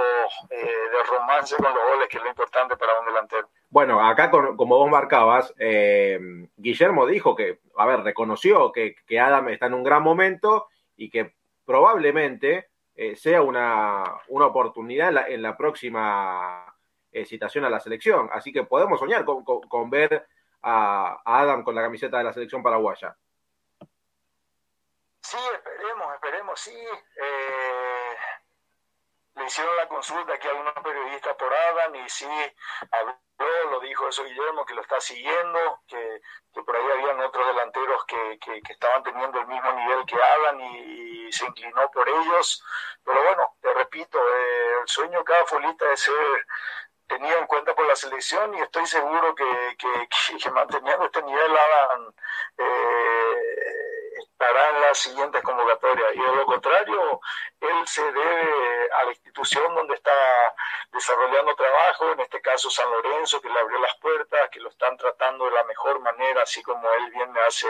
[0.48, 3.50] eh, de romance con los goles, que es lo importante para un delantero.
[3.68, 6.18] Bueno, acá como vos marcabas, eh,
[6.56, 11.10] Guillermo dijo que, a ver, reconoció que, que Adam está en un gran momento y
[11.10, 11.34] que
[11.66, 16.67] probablemente eh, sea una, una oportunidad en la, en la próxima
[17.12, 18.28] eh, citación a la selección.
[18.32, 20.28] Así que podemos soñar con, con, ver
[20.62, 23.16] a, Adam con la camiseta de la selección paraguaya.
[25.22, 26.74] Sí, esperemos, esperemos, sí.
[26.74, 28.16] Eh,
[29.38, 32.26] le hicieron la consulta aquí a algunos periodistas por Adam y sí,
[32.90, 33.14] habló,
[33.70, 36.20] lo dijo eso Guillermo, que lo está siguiendo, que,
[36.52, 41.30] por ahí habían otros delanteros que, que, estaban teniendo el mismo nivel que Adam y,
[41.30, 42.64] se inclinó por ellos.
[43.04, 46.46] Pero bueno, te repito, eh, el sueño cada futbolista es ser
[47.08, 52.12] tenido en cuenta por la selección y estoy seguro que, que, manteniendo este nivel Adam
[52.58, 53.78] eh,
[54.18, 56.14] estará en las siguientes convocatorias.
[56.14, 57.20] Y de lo contrario,
[57.60, 60.12] él se debe a la institución donde está
[60.92, 64.96] desarrollando trabajo, en este caso San Lorenzo, que le abrió las puertas, que lo están
[64.96, 67.68] tratando de la mejor manera, así como él bien me hace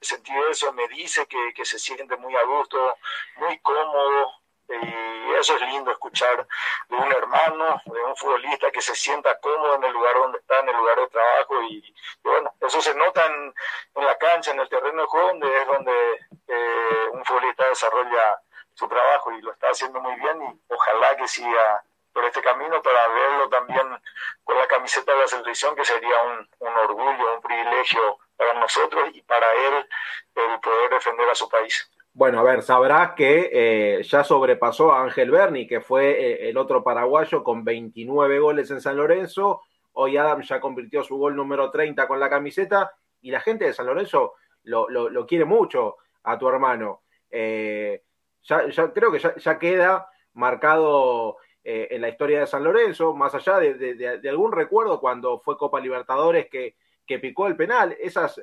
[0.00, 2.96] sentir eso, me dice que, que se siente muy a gusto,
[3.36, 4.32] muy cómodo,
[4.68, 6.46] y eso es lindo escuchar
[6.88, 10.60] de un hermano, de un futbolista que se sienta cómodo en el lugar donde está,
[10.60, 11.62] en el lugar de trabajo.
[11.62, 13.54] Y, bueno, eso se nota en,
[13.94, 18.40] la cancha, en el terreno de juego, donde es donde eh, un futbolista desarrolla
[18.74, 20.42] su trabajo y lo está haciendo muy bien.
[20.42, 24.02] Y ojalá que siga por este camino para verlo también
[24.42, 29.10] con la camiseta de la selección, que sería un, un orgullo, un privilegio para nosotros
[29.12, 29.88] y para él
[30.34, 31.90] el poder defender a su país.
[32.16, 36.56] Bueno, a ver, sabrás que eh, ya sobrepasó a Ángel Berni, que fue eh, el
[36.56, 39.60] otro paraguayo con 29 goles en San Lorenzo.
[39.92, 42.90] Hoy Adam ya convirtió su gol número 30 con la camiseta
[43.20, 47.02] y la gente de San Lorenzo lo, lo, quiere mucho a tu hermano.
[47.30, 48.02] Eh,
[48.44, 48.64] ya,
[48.94, 54.52] creo que ya, queda marcado en la historia de San Lorenzo, más allá de, algún
[54.52, 58.40] recuerdo cuando fue Copa Libertadores que, que picó el penal, esas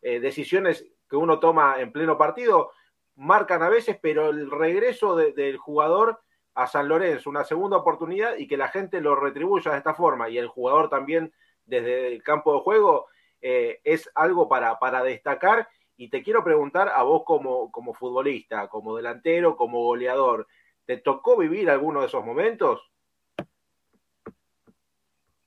[0.00, 2.72] decisiones que uno toma en pleno partido
[3.14, 6.20] marcan a veces, pero el regreso del jugador
[6.54, 10.28] a San Lorenzo, una segunda oportunidad y que la gente lo retribuya de esta forma
[10.28, 11.32] y el jugador también
[11.66, 13.06] desde el campo de juego
[13.40, 15.68] eh, es algo para, para destacar.
[15.96, 20.48] Y te quiero preguntar a vos como, como futbolista, como delantero, como goleador,
[20.84, 22.90] ¿te tocó vivir alguno de esos momentos?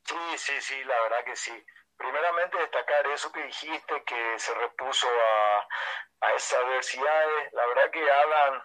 [0.05, 1.51] Sí, sí, sí, la verdad que sí.
[2.07, 5.67] Primeramente destacar eso que dijiste, que se repuso a,
[6.21, 7.51] a esas adversidades.
[7.51, 8.63] La verdad que Alan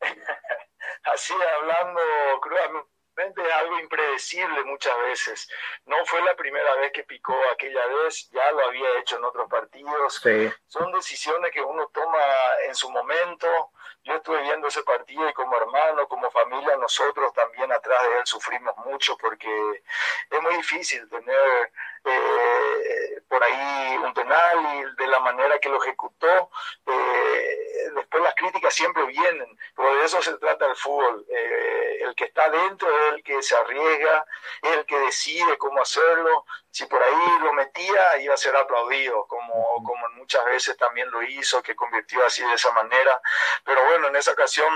[1.04, 2.00] así hablando
[2.40, 5.48] crudamente, algo impredecible muchas veces.
[5.86, 9.48] No fue la primera vez que picó aquella vez, ya lo había hecho en otros
[9.48, 10.22] partidos.
[10.66, 12.20] Son decisiones que uno toma
[12.66, 13.72] en su momento.
[14.04, 18.26] Yo estuve viendo ese partido y como hermano, como familia, nosotros también atrás de él
[18.26, 19.82] sufrimos mucho porque
[20.30, 21.72] es muy difícil tener
[22.04, 26.50] eh, por ahí un penal y de la manera que lo ejecutó.
[26.86, 31.26] Eh, después las críticas siempre vienen, pero de eso se trata el fútbol.
[31.28, 34.24] Eh, el que está dentro es el que se arriesga,
[34.62, 36.44] es el que decide cómo hacerlo.
[36.76, 41.22] Si por ahí lo metía, iba a ser aplaudido, como, como muchas veces también lo
[41.22, 43.18] hizo, que convirtió así de esa manera.
[43.64, 44.68] Pero bueno, en esa ocasión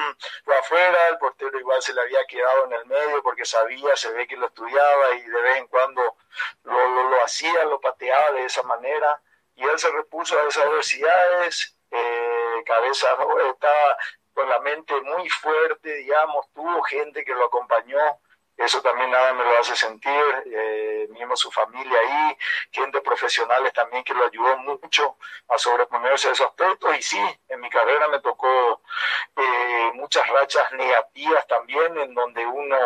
[0.43, 4.11] fue afuera, el portero igual se le había quedado en el medio porque sabía, se
[4.13, 6.17] ve que lo estudiaba y de vez en cuando
[6.63, 9.21] lo, lo, hacía, lo pateaba de esa manera.
[9.55, 13.99] Y él se repuso a esas adversidades, eh, cabeza estaba
[14.33, 18.19] con la mente muy fuerte, digamos, tuvo gente que lo acompañó,
[18.61, 22.37] eso también nada me lo hace sentir, eh, mismo su familia ahí,
[22.71, 25.17] gente profesionales también que lo ayudó mucho
[25.49, 28.83] a sobreponerse a esos aspectos y sí, en mi carrera me tocó
[29.37, 32.77] eh, muchas rachas negativas también en donde uno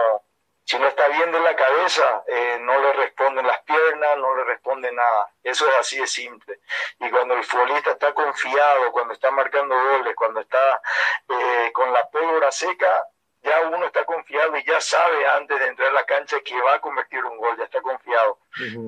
[0.66, 4.44] si no está bien de la cabeza, eh, no le responden las piernas, no le
[4.44, 5.30] responde nada.
[5.42, 6.60] Eso es así de simple.
[7.00, 10.80] Y cuando el futbolista está confiado, cuando está marcando goles, cuando está
[11.28, 13.06] eh, con la pólvora seca,
[13.44, 16.74] ya uno está confiado y ya sabe antes de entrar a la cancha que va
[16.74, 18.38] a convertir un gol, ya está confiado.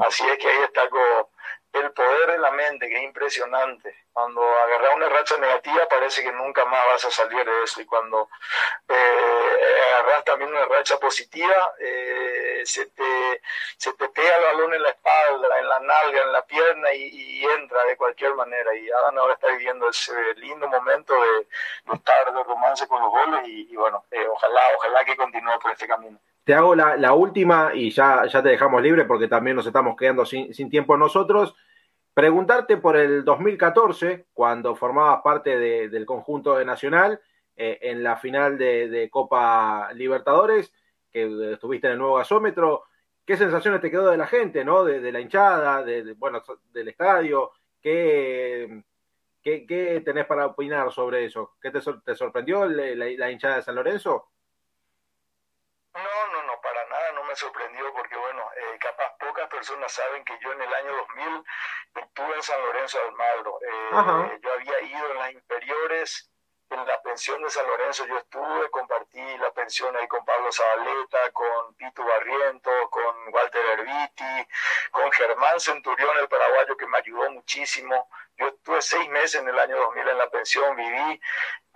[0.00, 0.88] Así es que ahí está
[1.72, 4.06] el poder de la mente, que es impresionante.
[4.12, 7.82] Cuando agarras una racha negativa parece que nunca más vas a salir de eso.
[7.82, 8.30] Y cuando
[8.88, 13.42] eh, agarras también una racha positiva, eh, se, te,
[13.76, 15.15] se te pega el balón en la espalda,
[16.02, 18.74] nalga, en la pierna y, entra de cualquier manera.
[18.74, 23.46] Y Adam ahora está viviendo ese lindo momento de estar de romance con los goles
[23.46, 27.90] y, bueno, eh, ojalá, ojalá que continúe por este camino te hago la, última y
[27.90, 31.56] ya, ya te dejamos libre porque también nos estamos quedando sin, tiempo nosotros.
[32.14, 37.20] Preguntarte por el 2014, cuando formabas parte del conjunto de Nacional
[37.56, 40.72] eh, en la final de, Copa Libertadores,
[41.10, 42.84] que estuviste en el nuevo gasómetro,
[43.26, 44.84] ¿qué sensaciones te quedó de la gente, ¿no?
[44.84, 47.52] de, la hinchada, de, bueno, del estadio?
[47.82, 48.82] ¿Qué,
[49.42, 51.56] qué, tenés para opinar sobre eso?
[51.60, 54.30] ¿Qué te, te sorprendió la hinchada de San Lorenzo?
[55.96, 60.22] No, no, no, para nada no me sorprendió porque, bueno, eh, capaz pocas personas saben
[60.26, 61.44] que yo en el año 2000
[61.94, 63.58] estuve en San Lorenzo de Almagro.
[63.62, 66.30] Eh, yo había ido en las inferiores,
[66.70, 71.30] en la pensión de San Lorenzo yo estuve, compartí la pensión ahí con Pablo Zabaleta,
[71.32, 74.48] con Pito Barriento, con Walter Herbiti,
[74.90, 78.08] con Germán Centurión, el paraguayo, que me ayudó muchísimo.
[78.36, 81.20] Yo estuve seis meses en el año 2000 en la pensión, viví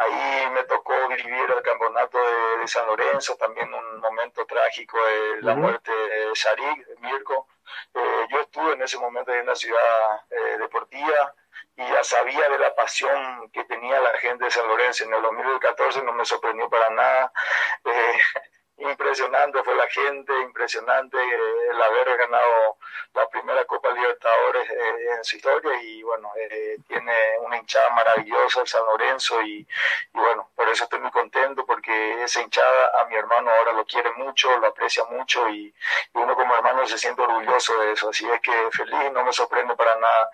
[0.01, 2.19] Ahí me tocó vivir el campeonato
[2.61, 7.49] de, San Lorenzo, también un momento trágico de la muerte de Sharik, de Mirko.
[7.95, 11.35] Eh, yo estuve en ese momento en una ciudad eh, deportiva
[11.77, 15.05] y ya sabía de la pasión que tenía la gente de San Lorenzo.
[15.05, 17.33] En el 2014 no me sorprendió para nada.
[17.85, 18.19] Eh,
[18.81, 21.19] impresionante fue la gente, impresionante
[21.71, 22.79] el haber ganado
[23.15, 28.61] la primera Copa Libertadores eh, en su historia y bueno, eh, tiene una hinchada maravillosa
[28.61, 29.67] el San Lorenzo y,
[30.13, 34.13] bueno, por eso estoy muy contento porque esa hinchada a mi hermano ahora lo quiere
[34.13, 35.75] mucho, lo aprecia mucho y,
[36.13, 39.75] uno como hermano se siente orgulloso de eso, así es que feliz, no me sorprende
[39.75, 40.31] para nada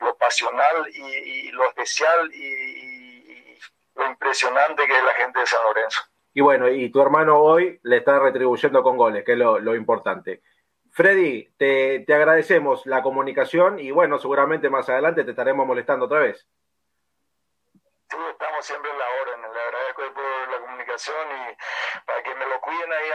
[0.00, 3.58] lo pasional y, lo especial y
[3.94, 6.07] lo impresionante que es la gente de San Lorenzo.
[6.34, 10.42] Y bueno, y tu hermano hoy le está retribuyendo con goles, que es lo, importante.
[10.92, 16.46] Freddy, te, agradecemos la comunicación y bueno, seguramente más adelante te estaremos molestando otra vez.
[18.10, 19.52] Sí, estamos siempre en la orden.
[19.52, 23.08] Le agradezco por la comunicación y para que me lo cuiden ahí,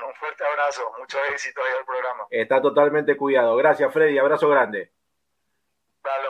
[0.00, 0.92] a, un fuerte abrazo.
[0.98, 2.26] Mucho éxito ahí al programa.
[2.30, 3.56] Está totalmente cuidado.
[3.56, 4.18] Gracias, Freddy.
[4.18, 4.92] Abrazo grande.
[6.02, 6.28] Dale,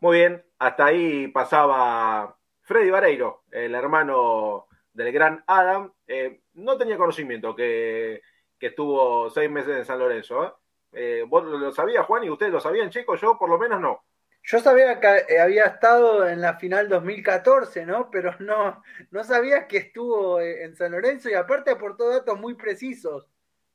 [0.00, 4.67] Muy bien, hasta ahí pasaba Freddy Vareiro, el hermano
[4.98, 5.92] del gran Adam.
[6.06, 8.20] Eh, no tenía conocimiento que,
[8.60, 10.44] estuvo seis meses en San Lorenzo.
[10.44, 10.52] ¿eh?
[10.92, 12.24] Eh, ¿Vos lo sabías, Juan?
[12.24, 13.20] ¿Y ustedes lo sabían, chicos?
[13.20, 14.04] Yo por lo menos no.
[14.42, 18.10] Yo sabía que había estado en la final 2014, ¿no?
[18.10, 23.28] Pero no, no sabía que estuvo en San Lorenzo y aparte aportó datos muy precisos.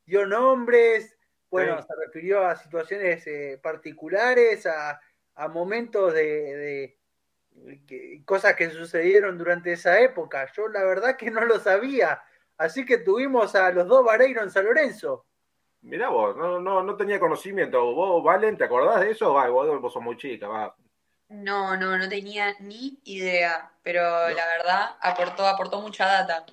[0.06, 1.18] Dio nombres,
[1.50, 3.26] bueno, se refirió a situaciones
[3.62, 5.00] particulares, a,
[5.50, 6.98] momentos de,
[8.26, 10.50] cosas que sucedieron durante esa época.
[10.56, 12.22] Yo la verdad que no lo sabía.
[12.58, 15.26] Así que tuvimos a los dos Vareiro en San Lorenzo.
[15.82, 17.94] Mirá vos, no, no, no tenía conocimiento.
[17.94, 19.34] Vos, Valen, ¿te acordás de eso?
[19.34, 20.76] Va, vos, sos muy chica, va.
[21.30, 26.46] No, no, no tenía ni idea, pero la verdad aportó, aportó mucha data.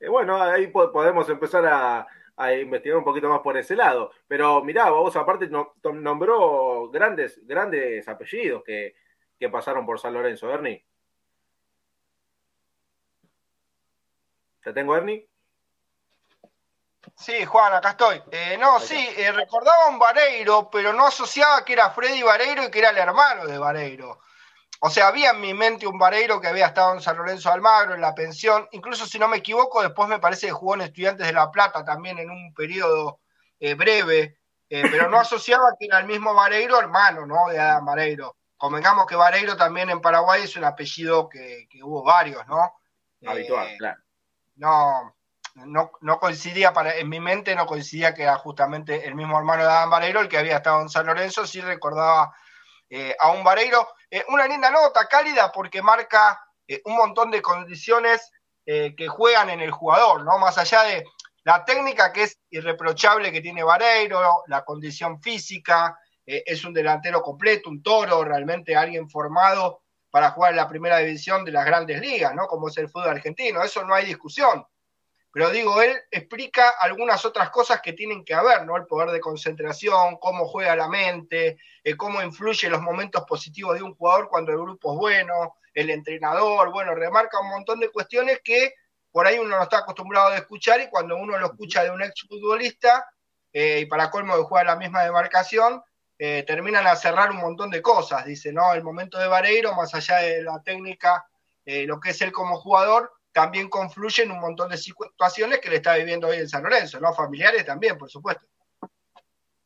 [0.00, 4.10] Eh, bueno, ahí podemos empezar a, a, investigar un poquito más por ese lado.
[4.26, 8.94] Pero mirá, vos aparte nombró grandes, grandes apellidos que,
[9.38, 10.84] que pasaron por San Lorenzo, Ernie.
[14.62, 15.28] ¿Te tengo, Ernie?
[17.16, 18.22] Sí, Juan, acá estoy.
[18.30, 22.70] Eh, no, sí, eh, recordaba un Vareiro, pero no asociaba que era Freddy Vareiro y
[22.70, 24.20] que era el hermano de Vareiro.
[24.80, 27.94] O sea, había en mi mente un Vareiro que había estado en San Lorenzo Almagro,
[27.94, 28.68] en la pensión.
[28.72, 31.84] Incluso si no me equivoco, después me parece que jugó en Estudiantes de La Plata
[31.84, 33.20] también en un periodo
[33.58, 34.38] eh, breve.
[34.68, 37.48] pero no asociaba que era el mismo Vareiro, hermano, ¿no?
[37.48, 38.37] De Adam Vareiro.
[38.58, 42.74] Convengamos que Vareiro también en Paraguay es un apellido que, hubo varios, ¿no?
[43.26, 44.00] Habitual, claro.
[44.56, 45.14] No,
[45.54, 49.62] no, no, coincidía, para, en mi mente no coincidía que era justamente el mismo hermano
[49.62, 52.34] de Adam Vareiro el que había estado en San Lorenzo, sí recordaba
[52.90, 53.88] eh, a un Vareiro.
[54.10, 58.30] Eh, una linda nota, cálida, porque marca eh, un montón de condiciones
[58.70, 60.38] que juegan en el jugador, ¿no?
[60.38, 61.02] Más allá de
[61.42, 65.98] la técnica que es irreprochable que tiene Vareiro, la condición física,
[66.28, 71.44] es un delantero completo, un toro, realmente alguien formado para jugar en la primera división
[71.44, 72.46] de las grandes ligas, ¿no?
[72.46, 74.64] Como es el fútbol argentino, eso no hay discusión.
[75.30, 78.76] Pero digo, él explica algunas otras cosas que tienen que haber, ¿no?
[78.76, 83.82] El poder de concentración, cómo juega la mente, eh, cómo influye los momentos positivos de
[83.82, 88.40] un jugador cuando el grupo es bueno, el entrenador, bueno, remarca un montón de cuestiones
[88.42, 88.74] que
[89.12, 92.02] por ahí uno no está acostumbrado a escuchar y cuando uno lo escucha de un
[92.02, 93.06] exfutbolista
[93.52, 95.82] eh, y para colmo de jugar la misma demarcación,
[96.18, 98.24] eh, terminan a cerrar un montón de cosas.
[98.24, 98.72] Dice, ¿no?
[98.74, 101.26] El momento de Vareiro, más allá de la técnica,
[101.64, 105.70] eh, lo que es él como jugador, también confluye en un montón de situaciones que
[105.70, 107.12] le está viviendo hoy en San Lorenzo, ¿no?
[107.12, 108.46] Familiares también, por supuesto.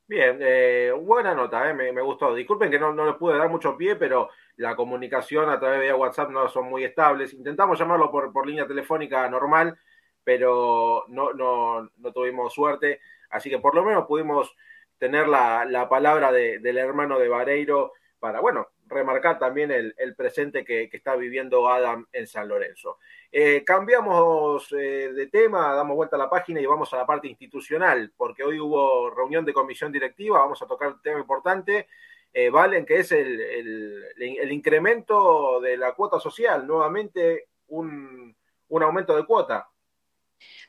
[0.06, 2.34] Bien, eh, buena nota, eh, me, gustó.
[2.34, 5.94] Disculpen que no, no le pude dar mucho pie, pero la comunicación a través de
[5.94, 7.32] WhatsApp no son muy estables.
[7.32, 9.78] Intentamos llamarlo por, por línea telefónica normal,
[10.22, 13.00] pero no, no, no tuvimos suerte.
[13.30, 14.54] Así que por lo menos pudimos
[15.02, 20.64] tener la, la palabra de, del hermano de Vareiro para, bueno, remarcar también el, presente
[20.64, 22.98] que, está viviendo Adam en San Lorenzo.
[23.32, 27.26] Eh, cambiamos eh, de tema, damos vuelta a la página y vamos a la parte
[27.26, 31.88] institucional, porque hoy hubo reunión de comisión directiva, vamos a tocar un tema importante,
[32.32, 38.36] eh, Valen, que es el, el, incremento de la cuota social, nuevamente un,
[38.68, 39.68] un aumento de cuota.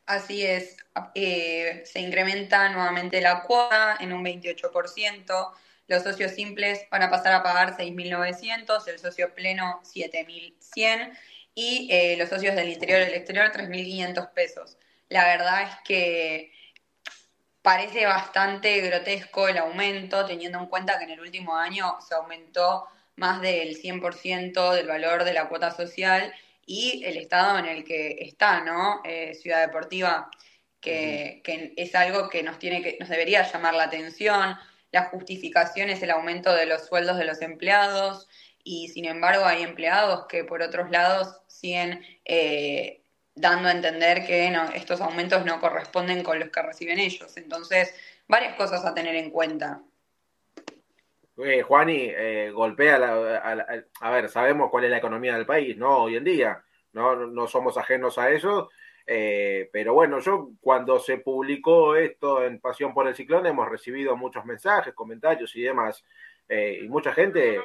[0.05, 0.77] Así es,
[1.13, 5.51] se incrementa nuevamente la cuota en un 28%.
[5.87, 11.17] Los socios simples van a pasar a pagar 6.900, el socio pleno 7.100
[11.55, 14.77] y eh, los socios del interior y del exterior 3.500 pesos.
[15.09, 16.51] La verdad es que
[17.61, 22.87] parece bastante grotesco el aumento, teniendo en cuenta que en el último año se aumentó
[23.15, 26.33] más del 100% del valor de la cuota social
[26.65, 29.01] y el estado en el que está, ¿no?
[29.03, 30.29] Eh, Ciudad Deportiva,
[30.79, 34.57] que, que, es algo que nos tiene que, nos debería llamar la atención
[34.93, 38.29] la justificación es el aumento de los sueldos de los empleados
[38.63, 43.01] y sin embargo hay empleados que por otros lados siguen eh,
[43.33, 47.37] dando a entender que estos aumentos no corresponden con los que reciben ellos.
[47.37, 47.91] Entonces,
[48.27, 49.81] varias cosas a tener en cuenta.
[51.37, 52.95] Eh, Juani, eh, golpea
[54.01, 56.03] a, ver, sabemos cuál es la economía del país, ¿no?
[56.03, 58.69] Hoy en día, no, no somos ajenos a eso
[59.05, 64.15] eh, pero bueno, yo cuando se publicó esto en Pasión por el Ciclón hemos recibido
[64.15, 66.03] muchos mensajes, comentarios y demás.
[66.47, 67.59] Eh, y mucha gente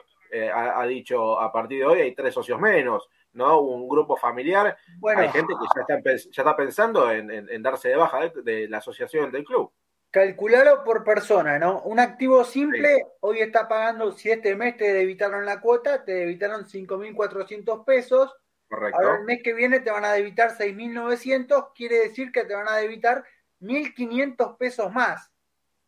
[0.53, 3.61] ha, dicho, a partir de hoy hay tres socios menos, ¿no?
[3.61, 4.77] Un grupo familiar.
[5.17, 9.31] hay gente que ya está, ya está pensando en, darse de baja de, la asociación
[9.31, 9.73] del club.
[10.11, 11.83] Calcularlo por persona, ¿no?
[11.83, 16.65] Un activo simple hoy está pagando, si este mes te debitaron la cuota, te debitaron
[16.65, 18.35] 5.400 pesos
[18.71, 22.69] Ahora el mes que viene te van a debitar 6.900, quiere decir que te van
[22.69, 23.25] a debitar
[23.61, 25.31] 1.500 pesos más.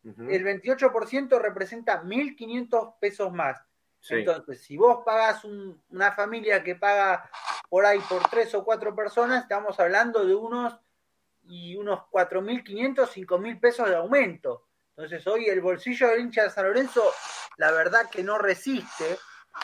[0.03, 3.61] El 28% representa 1.500 pesos más.
[4.09, 7.29] Entonces, si vos pagás una familia que paga
[7.69, 10.79] por ahí por tres o cuatro personas, estamos hablando de unos
[11.51, 14.69] y unos 4.500, 5.000 pesos de aumento.
[14.95, 17.03] Entonces, hoy el bolsillo del hincha de San Lorenzo,
[17.57, 19.17] la verdad que no resiste.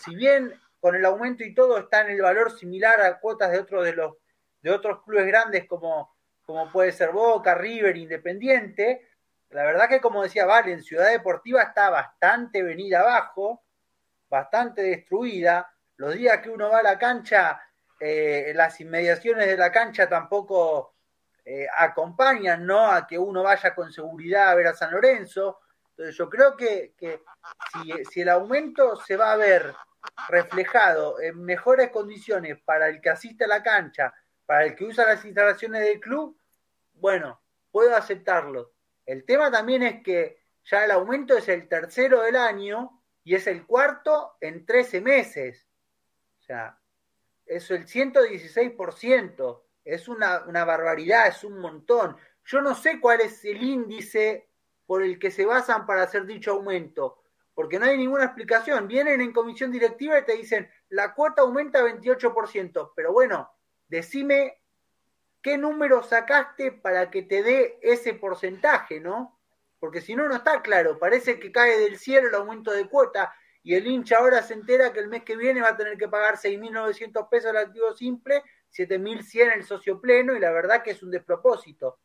[0.03, 3.59] Si bien con el aumento y todo está en el valor similar a cuotas de
[3.59, 4.15] otros de los
[4.61, 6.13] de otros clubes grandes como,
[6.45, 9.07] como puede ser Boca, River, Independiente,
[9.51, 13.63] la verdad que como decía Valen, Ciudad Deportiva está bastante venida abajo,
[14.29, 15.71] bastante destruida.
[15.95, 17.61] Los días que uno va a la cancha,
[17.97, 20.96] eh, las inmediaciones de la cancha tampoco
[21.49, 22.91] eh, acompañan ¿no?
[22.91, 25.61] a que uno vaya con seguridad a ver a San Lorenzo.
[25.91, 26.93] Entonces yo creo que,
[27.71, 29.73] si, si, el aumento se va a ver
[30.27, 34.13] reflejado en mejores condiciones para el que asiste a la cancha,
[34.45, 36.37] para el que usa las instalaciones del club,
[36.95, 37.41] bueno,
[37.71, 38.73] puedo aceptarlo.
[39.05, 43.47] El tema también es que ya el aumento es el tercero del año y es
[43.47, 45.65] el cuarto en 13 meses.
[46.39, 46.77] O sea,
[47.45, 49.61] es el 116%.
[49.87, 52.17] Es una, una barbaridad, es un montón.
[52.45, 54.49] Yo no sé cuál es el índice
[54.85, 57.23] por el que se basan para hacer dicho aumento,
[57.53, 58.87] porque no hay ninguna explicación.
[58.87, 63.51] Vienen en comisión directiva y te dicen, la cuota aumenta 28%, pero bueno,
[63.87, 64.61] decime
[65.41, 69.37] qué número sacaste para que te dé ese porcentaje, ¿no?
[69.79, 70.97] porque si no, no está claro.
[70.99, 73.33] Parece que cae del cielo el aumento de cuota
[73.63, 76.07] y el hincha ahora se entera que el mes que viene va a tener que
[76.07, 78.43] pagar 6.900 pesos el activo simple,
[78.75, 81.99] 7.100 el socio pleno y la verdad que es un despropósito.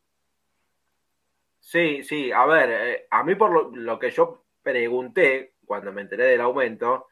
[1.58, 6.24] Sí, sí, a ver, eh, a mí por lo, que yo pregunté cuando me enteré
[6.24, 7.06] del aumento,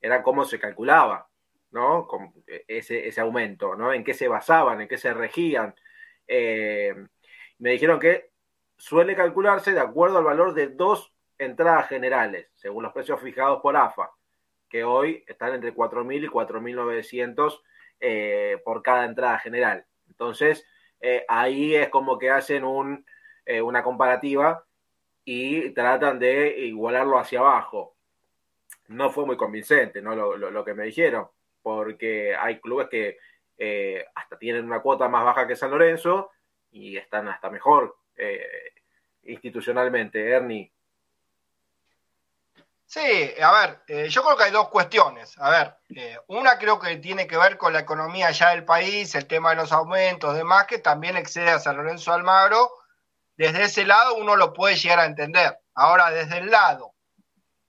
[0.00, 1.28] era cómo se calculaba,
[1.72, 2.08] ¿no?
[2.46, 3.92] Eh, ese, ese aumento, ¿no?
[3.92, 5.74] En qué se basaban, en qué se regían.
[6.28, 6.94] Eh,
[7.58, 8.30] me dijeron que
[8.76, 13.76] suele calcularse de acuerdo al valor de dos entradas generales, según los precios fijados por
[13.76, 14.10] AFA,
[14.68, 17.60] que hoy están entre 4.000 y 4.900
[18.00, 19.86] eh, por cada entrada general.
[20.08, 20.66] Entonces,
[21.00, 22.64] eh, ahí es como que hacen
[23.44, 24.64] eh, una comparativa
[25.24, 27.96] y tratan de igualarlo hacia abajo.
[28.88, 30.14] No fue muy convincente ¿no?
[30.14, 31.28] lo, que me dijeron,
[31.62, 33.18] porque hay clubes que
[34.14, 36.30] hasta tienen una cuota más baja que San Lorenzo
[36.70, 37.96] y están hasta mejor
[39.24, 40.70] institucionalmente, Ernie.
[42.88, 45.36] Sí, a ver, eh, yo creo que hay dos cuestiones.
[45.38, 49.14] A ver, eh, una creo que tiene que ver con la economía ya del país,
[49.16, 52.70] el tema de los aumentos, demás, que también excede a San Lorenzo Almagro.
[53.36, 55.58] Desde ese lado uno lo puede llegar a entender.
[55.74, 56.94] Ahora, desde el lado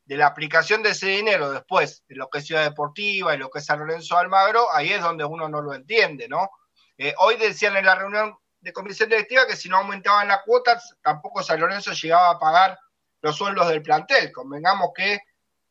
[0.05, 3.49] de la aplicación de ese dinero después, de lo que es Ciudad Deportiva y lo
[3.49, 6.49] que es San Lorenzo Almagro, ahí es donde uno no lo entiende, ¿no?
[7.18, 11.43] hoy decían en la reunión de comisión directiva que si no aumentaban las cuotas, tampoco
[11.43, 12.80] San Lorenzo llegaba a pagar
[13.22, 14.32] los sueldos del plantel.
[14.32, 15.20] Convengamos que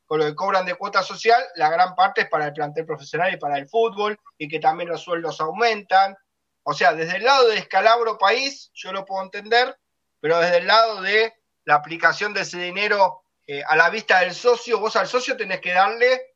[0.05, 3.33] con lo que cobran de cuota social, la gran parte es para el plantel profesional
[3.33, 6.17] y para el fútbol, y que también los sueldos aumentan.
[6.63, 9.77] O sea, desde el lado de escalabro país, yo lo puedo entender,
[10.21, 11.35] pero desde el lado de
[11.65, 15.61] la aplicación de ese dinero eh, a la vista del socio, vos al socio tenés
[15.61, 16.35] que darle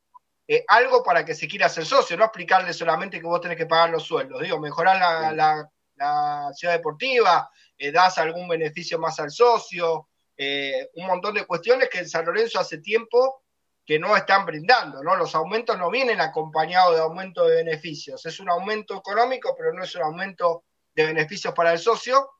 [0.49, 3.67] eh, algo para que se quiera ser socio, no explicarle solamente que vos tenés que
[3.67, 4.43] pagar los sueldos.
[4.43, 4.97] Digo, mejorar
[5.35, 10.09] la la ciudad deportiva, eh, das algún beneficio más al socio,
[10.43, 13.43] eh, un montón de cuestiones que en San Lorenzo hace tiempo
[13.85, 15.15] que no están brindando, ¿no?
[15.15, 19.85] Los aumentos no vienen acompañados de aumento de beneficios, es un aumento económico, pero no
[19.85, 20.65] es un aumento
[20.95, 22.31] de beneficios para el socio.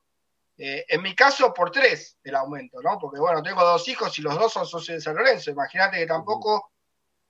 [0.57, 2.97] Eh, en mi caso, por tres el aumento, ¿no?
[2.97, 5.51] Porque, bueno, tengo dos hijos y los dos son socios de San Lorenzo.
[5.51, 6.71] Imagínate que tampoco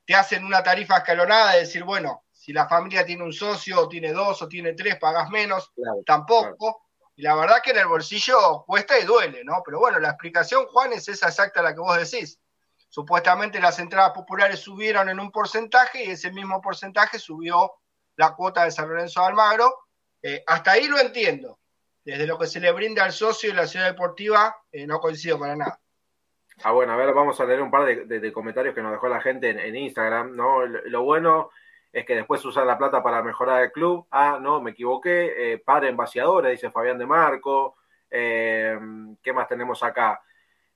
[0.05, 3.89] te hacen una tarifa escalonada de decir, bueno, si la familia tiene un socio, o
[3.89, 5.74] tiene dos, o tiene tres, pagas menos,
[6.05, 6.91] tampoco.
[7.16, 9.62] Y la verdad que en el bolsillo cuesta y duele, ¿no?
[9.66, 12.39] Pero bueno, la explicación, Juan, es esa exacta la que vos decís.
[12.89, 17.74] Supuestamente las entradas populares subieron en un porcentaje y ese mismo porcentaje subió
[18.18, 19.74] la cuota de San Lorenzo de Almagro.
[20.22, 21.59] Eh, hasta ahí lo entiendo.
[22.03, 25.39] Desde lo que se le brinda al socio y la ciudad deportiva, eh, no coincido
[25.39, 25.80] para nada.
[26.64, 29.22] Ah, bueno, a ver, vamos a leer un par de, comentarios que nos dejó la
[29.22, 30.66] gente en, Instagram, ¿no?
[30.66, 31.49] lo, bueno
[31.92, 34.08] es que después usan la plata para mejorar el club.
[34.12, 35.54] Ah, no, me equivoqué.
[35.54, 37.76] Eh, en vaciadores, dice Fabián de Marco.
[38.10, 38.78] Eh,
[39.22, 40.22] ¿Qué más tenemos acá?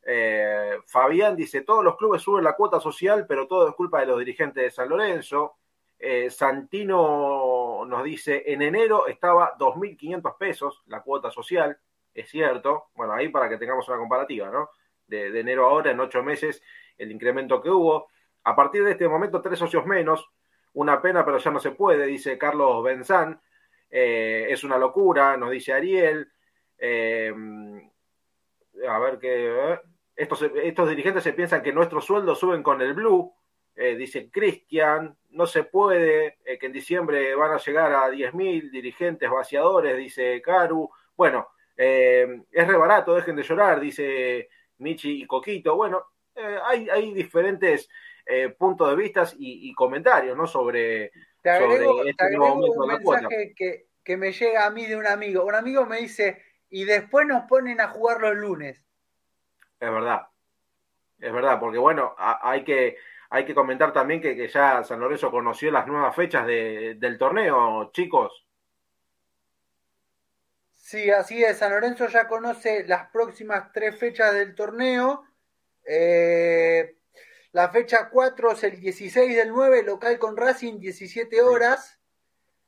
[0.07, 4.07] Eh, Fabián dice, todos los clubes suben la cuota social, pero todo es culpa de
[4.07, 5.55] los dirigentes de San Lorenzo.
[5.97, 11.77] Eh, Santino nos dice, en enero estaba 2.500 pesos la cuota social,
[12.13, 12.89] es cierto.
[12.93, 14.69] Bueno, ahí para que tengamos una comparativa, ¿no?
[15.07, 16.61] De, de enero a ahora, en ocho meses,
[16.97, 18.07] el incremento que hubo.
[18.43, 20.29] A partir de este momento, tres socios menos,
[20.75, 23.41] una pena, pero ya no se puede, dice Carlos Benzán.
[23.89, 26.31] Eh, es una locura, nos dice Ariel.
[26.77, 27.33] Eh,
[28.87, 29.79] a ver qué.
[30.15, 33.33] Estos, estos dirigentes se piensan que nuestros sueldos suben con el blue.
[33.77, 38.71] eh, dice Cristian, no se puede, eh, que en diciembre van a llegar a 10.000
[38.71, 40.89] dirigentes vaciadores, dice Caru.
[41.15, 45.75] Bueno, eh, es re barato, dejen de llorar, dice Michi y Coquito.
[45.75, 46.05] Bueno,
[46.65, 47.89] hay, hay, diferentes
[48.57, 50.47] puntos de vista y, comentarios ¿no?
[50.47, 51.11] sobre,
[51.41, 55.43] te agrego, este un mensaje que, que me llega a mí de un amigo.
[55.43, 58.81] Un amigo me dice, y después nos ponen a jugar los lunes.
[59.79, 60.27] Es verdad,
[61.19, 62.97] es verdad, porque bueno, hay que
[63.29, 68.45] hay que comentar también que, ya San Lorenzo conoció las nuevas fechas del torneo, chicos.
[70.73, 71.57] Sí, así es.
[71.57, 75.25] San Lorenzo ya conoce las próximas tres fechas del torneo.
[75.83, 76.95] Eh,
[77.55, 81.97] la fecha 4 es el 16 del 9, local con Racing, 17 horas.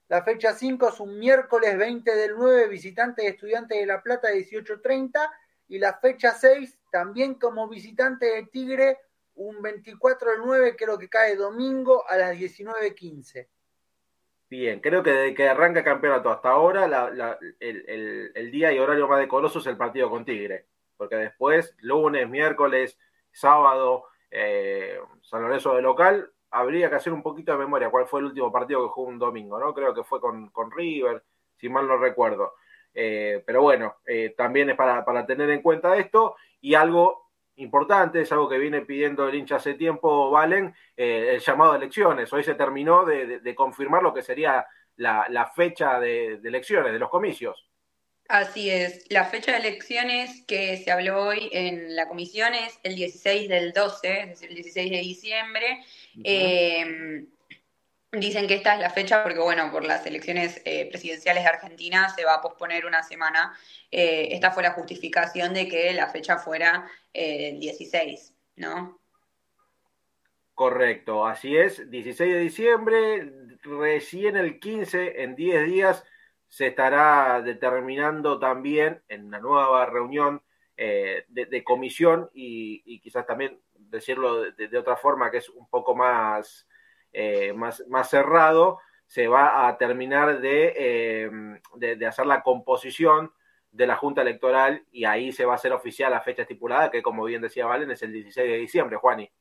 [0.07, 4.29] La fecha 5 es un miércoles 20 del 9, visitante de Estudiantes de La Plata,
[4.29, 5.29] 18.30.
[5.67, 8.99] Y la fecha 6, también como visitante de Tigre,
[9.35, 13.45] un 24 del 9, creo que cae domingo a las 19.15.
[14.49, 16.85] Bien, creo que desde que arranca el campeonato hasta ahora,
[17.59, 20.65] el, día y horario más decoroso es el partido con Tigre,
[20.95, 22.97] porque después, lunes, miércoles,
[23.33, 28.19] sábado, eh, San Lorenzo de local, habría que hacer un poquito de memoria cuál fue
[28.21, 29.73] el último partido que jugó un domingo, ¿no?
[29.73, 31.23] Creo que fue con, River,
[31.55, 32.53] si mal no recuerdo.
[32.93, 38.21] Eh, pero bueno, eh, también es para, para tener en cuenta esto y algo importante,
[38.21, 42.31] es algo que viene pidiendo el hincha hace tiempo, Valen, eh, el llamado a elecciones.
[42.31, 44.65] Hoy se terminó de, confirmar lo que sería
[44.95, 47.66] la, fecha de, elecciones, de los comicios.
[48.29, 52.95] Así es, la fecha de elecciones que se habló hoy en la comisión es el
[52.95, 55.85] 16 del 12, es decir, el 16 de diciembre.
[58.11, 62.07] Dicen que esta es la fecha porque, bueno, por las elecciones eh, presidenciales de Argentina
[62.07, 63.53] se va a posponer una semana.
[63.91, 68.97] Eh, esta fue la justificación de que la fecha fuera eh, el 16, ¿no?
[70.53, 71.89] Correcto, así es.
[71.89, 76.03] 16 de diciembre, recién el 15, en 10 días,
[76.47, 80.41] se estará determinando también en una nueva reunión
[80.77, 86.67] de, comisión y, quizás también decirlo de otra forma que es un poco más
[87.13, 91.29] eh, más, más cerrado, se va a terminar eh,
[91.75, 93.33] de, de, hacer la composición
[93.71, 97.01] de la Junta Electoral y ahí se va a hacer oficial la fecha estipulada, que
[97.01, 99.31] como bien decía Valen, es el 16 de diciembre, Juani.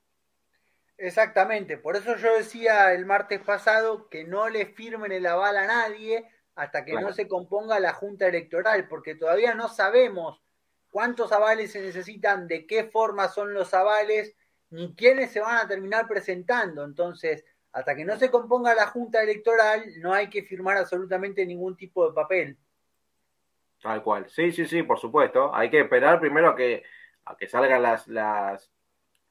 [0.96, 5.66] Exactamente, por eso yo decía el martes pasado que no le firmen el aval a
[5.66, 6.24] nadie
[6.56, 10.42] hasta que no se componga la Junta Electoral, porque todavía no sabemos
[10.90, 14.34] cuántos avales se necesitan, de qué forma son los avales,
[14.70, 16.82] ni quiénes se van a terminar presentando.
[16.82, 21.76] Entonces, hasta que no se componga la Junta Electoral, no hay que firmar absolutamente ningún
[21.76, 22.56] tipo de papel.
[23.82, 24.26] Tal cual.
[24.30, 25.54] Sí, sí, sí, por supuesto.
[25.54, 26.84] Hay que esperar primero a que,
[27.26, 28.72] a que salgan las, las,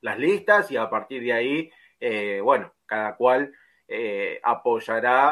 [0.01, 3.51] las listas y a partir de ahí, eh, bueno, cada cual
[3.87, 5.29] eh, apoyará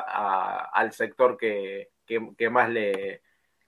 [0.72, 1.90] al sector que,
[2.52, 3.22] más le,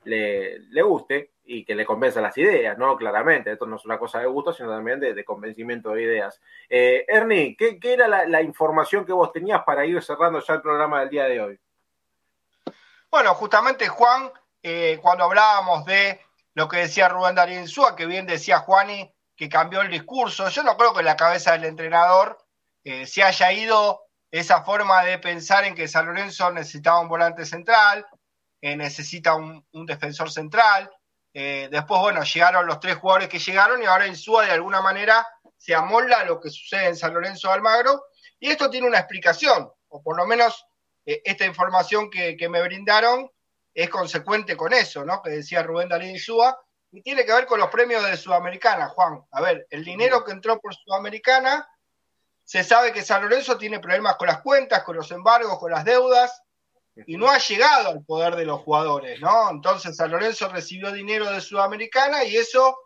[0.04, 2.96] le, guste y que le convenza las ideas, ¿no?
[2.96, 6.40] Claramente, esto no es una cosa de gusto, sino también de, convencimiento de ideas.
[6.70, 11.00] Eh, Ernie, ¿qué, era la, información que vos tenías para ir cerrando ya el programa
[11.00, 11.60] del día de hoy?
[13.10, 14.32] Bueno, justamente Juan,
[14.62, 16.20] eh, cuando hablábamos de
[16.54, 17.66] lo que decía Rubén Darín
[17.98, 21.66] que bien decía Juani, que cambió el discurso, yo no creo que la cabeza del
[21.66, 22.38] entrenador
[22.84, 28.06] se haya ido esa forma de pensar en que San Lorenzo necesitaba un volante central,
[28.62, 30.90] necesita un defensor central,
[31.38, 35.28] eh, después, bueno, llegaron los tres jugadores que llegaron y ahora Insúa de alguna manera
[35.58, 38.06] se amolda lo que sucede en San Lorenzo de Almagro.
[38.40, 40.66] Y esto tiene una explicación, o por lo menos
[41.06, 43.30] eh, esta información que, me brindaron
[43.74, 45.22] es consecuente con eso, ¿no?
[45.22, 46.58] Que decía Rubén Darín Insúa,
[46.90, 49.22] y tiene que ver con los premios de Sudamericana, Juan.
[49.32, 51.68] A ver, el dinero que entró por Sudamericana,
[52.46, 55.84] se sabe que San Lorenzo tiene problemas con las cuentas, con los embargos, con las
[55.84, 56.44] deudas,
[57.08, 59.50] y no ha llegado al poder de los jugadores, ¿no?
[59.50, 62.78] Entonces San Lorenzo recibió dinero de Sudamericana y eso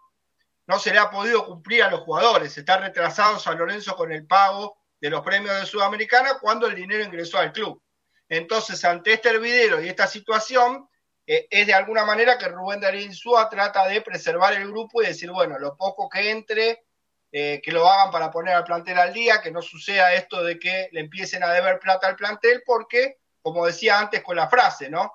[0.66, 2.58] no se le ha podido cumplir a los jugadores.
[2.58, 7.04] Está retrasado San Lorenzo con el pago de los premios de Sudamericana cuando el dinero
[7.04, 7.82] ingresó al club.
[8.30, 10.88] Entonces, ante este hervidero y esta situación,
[11.26, 15.08] eh, es de alguna manera que Rubén Darín Súa trata de preservar el grupo y
[15.08, 16.86] decir, bueno, lo poco que entre,
[17.32, 20.58] eh, que lo hagan para poner al plantel al día, que no suceda esto de
[20.58, 24.90] que le empiecen a deber plata al plantel, porque como decía antes con la frase,
[24.90, 25.14] ¿no?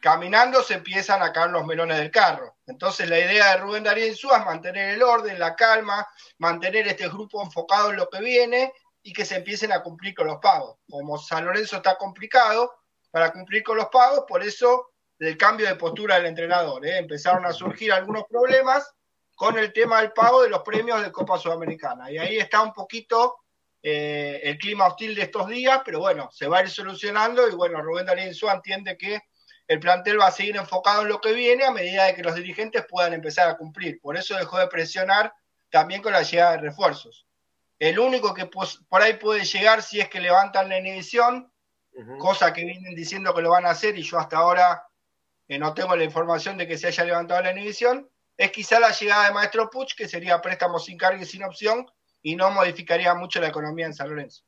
[0.00, 2.56] Caminando se empiezan a caer los melones del carro.
[2.66, 6.06] Entonces la idea de Rubén Darío Insúa es mantener el orden, la calma,
[6.38, 8.72] mantener este grupo enfocado en lo que viene
[9.02, 10.78] y que se empiecen a cumplir con los pagos.
[10.88, 12.72] Como San Lorenzo está complicado
[13.10, 16.84] para cumplir con los pagos, por eso el cambio de postura del entrenador.
[16.84, 16.98] ¿eh?
[16.98, 18.95] Empezaron a surgir algunos problemas
[19.36, 22.10] con el tema del pago de los premios de Copa Sudamericana.
[22.10, 23.36] Y ahí está un poquito
[23.82, 27.54] eh, el clima hostil de estos días, pero bueno, se va a ir solucionando y
[27.54, 29.20] bueno, Rubén Darío entiende que
[29.68, 32.34] el plantel va a seguir enfocado en lo que viene a medida de que los
[32.34, 34.00] dirigentes puedan empezar a cumplir.
[34.00, 35.34] Por eso dejó de presionar
[35.68, 37.26] también con la llegada de refuerzos.
[37.78, 41.52] El único que por ahí puede llegar si es que levantan la inhibición,
[42.18, 44.86] cosa que vienen diciendo que lo van a hacer y yo hasta ahora
[45.48, 48.90] eh, no tengo la información de que se haya levantado la inhibición, es quizá la
[48.90, 51.86] llegada de Maestro Puch, que sería préstamo sin carga y sin opción
[52.22, 54.42] y no modificaría mucho la economía en San Lorenzo.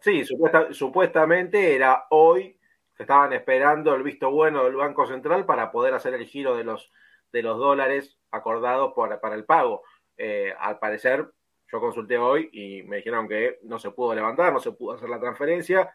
[0.00, 0.24] Sí,
[0.72, 2.58] supuestamente era hoy
[2.98, 6.92] estaban esperando el visto bueno del Banco Central para poder hacer el giro de los,
[7.32, 9.82] de los dólares acordados para el pago.
[10.16, 11.26] Eh, al parecer,
[11.72, 15.08] yo consulté hoy y me dijeron que no se pudo levantar, no se pudo hacer
[15.08, 15.94] la transferencia.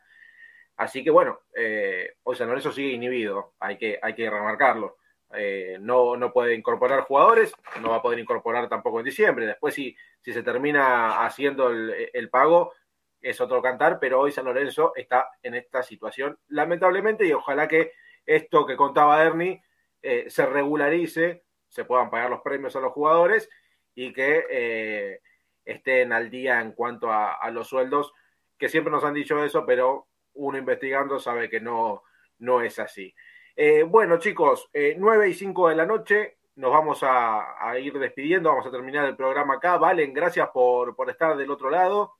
[0.77, 4.97] Así que bueno, eh, hoy San Lorenzo sigue inhibido, hay que, hay que remarcarlo.
[5.37, 9.45] Eh, no, no puede incorporar jugadores, no va a poder incorporar tampoco en diciembre.
[9.45, 12.73] Después, si, si se termina haciendo el, pago,
[13.21, 17.93] es otro cantar, pero hoy San Lorenzo está en esta situación, lamentablemente, y ojalá que
[18.25, 19.61] esto que contaba Ernie
[20.01, 23.49] eh, se regularice, se puedan pagar los premios a los jugadores
[23.95, 25.21] y que eh,
[25.63, 28.13] estén al día en cuanto a, los sueldos,
[28.57, 32.03] que siempre nos han dicho eso, pero uno investigando sabe que no,
[32.39, 33.13] no es así.
[33.55, 38.49] Eh, bueno, chicos, nueve y cinco de la noche, nos vamos a, a, ir despidiendo,
[38.49, 39.77] vamos a terminar el programa acá.
[39.77, 42.15] Valen, gracias por, por estar del otro lado.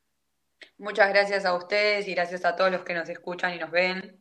[0.78, 4.20] Muchas gracias a ustedes y gracias a todos los que nos escuchan y nos ven.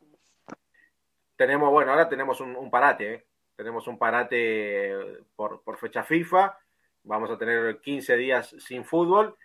[1.35, 3.25] Tenemos, bueno, ahora tenemos un, parate, ¿eh?
[3.55, 4.93] tenemos un parate
[5.35, 6.57] por, fecha FIFA,
[7.03, 9.37] vamos a tener 15 días sin fútbol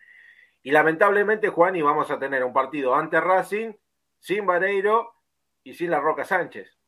[0.62, 3.73] y lamentablemente, Juan, y vamos a tener un partido ante Racing,
[4.21, 5.14] sin Vareiro
[5.64, 6.80] y sin La Roca Sánchez.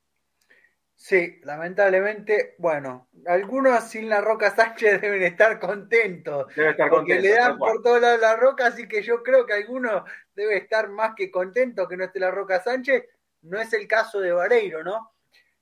[1.03, 6.47] Sí, lamentablemente, bueno, algunos sin la Roca Sánchez deben estar contentos.
[6.55, 9.55] Debe estar porque le dan por todos lados la Roca, así que yo creo que
[9.55, 10.05] algunos
[10.37, 13.05] debe estar más que contento que no esté la Roca Sánchez.
[13.41, 15.13] No es el caso de Vareiro, ¿no?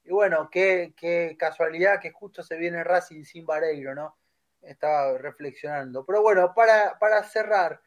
[0.04, 4.18] Y bueno, qué, qué casualidad que justo se viene Racing sin Vareiro, ¿no?
[4.60, 6.04] Estaba reflexionando.
[6.04, 7.80] Pero bueno, para, para cerrar,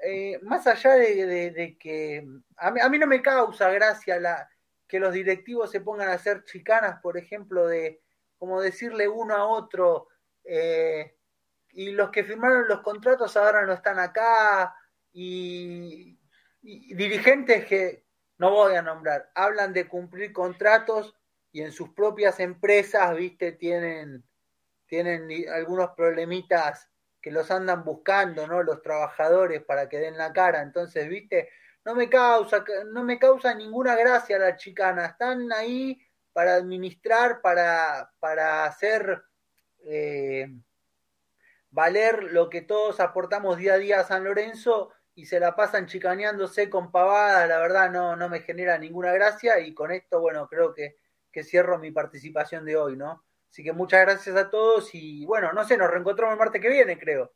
[0.00, 4.50] eh, más allá de, que a mí, a mí no me causa gracia la
[4.88, 8.00] que los directivos se pongan a hacer chicanas, por ejemplo, de
[8.38, 10.08] como decirle uno a otro,
[10.44, 11.14] eh,
[11.70, 14.74] y los que firmaron los contratos ahora no están acá,
[15.12, 16.18] y,
[16.62, 18.04] dirigentes que
[18.38, 21.14] no voy a nombrar, hablan de cumplir contratos
[21.52, 24.24] y en sus propias empresas, viste, tienen,
[24.86, 26.88] tienen algunos problemitas
[27.20, 28.62] que los andan buscando, ¿no?
[28.62, 30.62] Los trabajadores para que den la cara.
[30.62, 31.48] Entonces, viste,
[31.88, 32.62] no me causa,
[32.92, 35.06] no me causa ninguna gracia la chicana.
[35.06, 35.98] Están ahí
[36.34, 39.22] para administrar, para, para hacer
[39.86, 40.54] eh,
[41.70, 45.86] valer lo que todos aportamos día a día a San Lorenzo y se la pasan
[45.86, 50.46] chicaneándose con pavadas, la verdad no, no me genera ninguna gracia y con esto, bueno,
[50.46, 50.96] creo que,
[51.32, 53.24] que cierro mi participación de hoy, ¿no?
[53.50, 56.68] Así que muchas gracias a todos y bueno, no sé, nos reencontramos el martes que
[56.68, 57.32] viene, creo.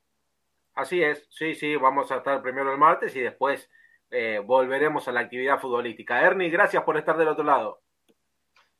[0.75, 3.71] Así es, sí, sí, vamos a estar primero el martes y después
[4.13, 6.21] eh, volveremos a la actividad futbolística.
[6.21, 7.81] Ernie, gracias por estar del otro lado.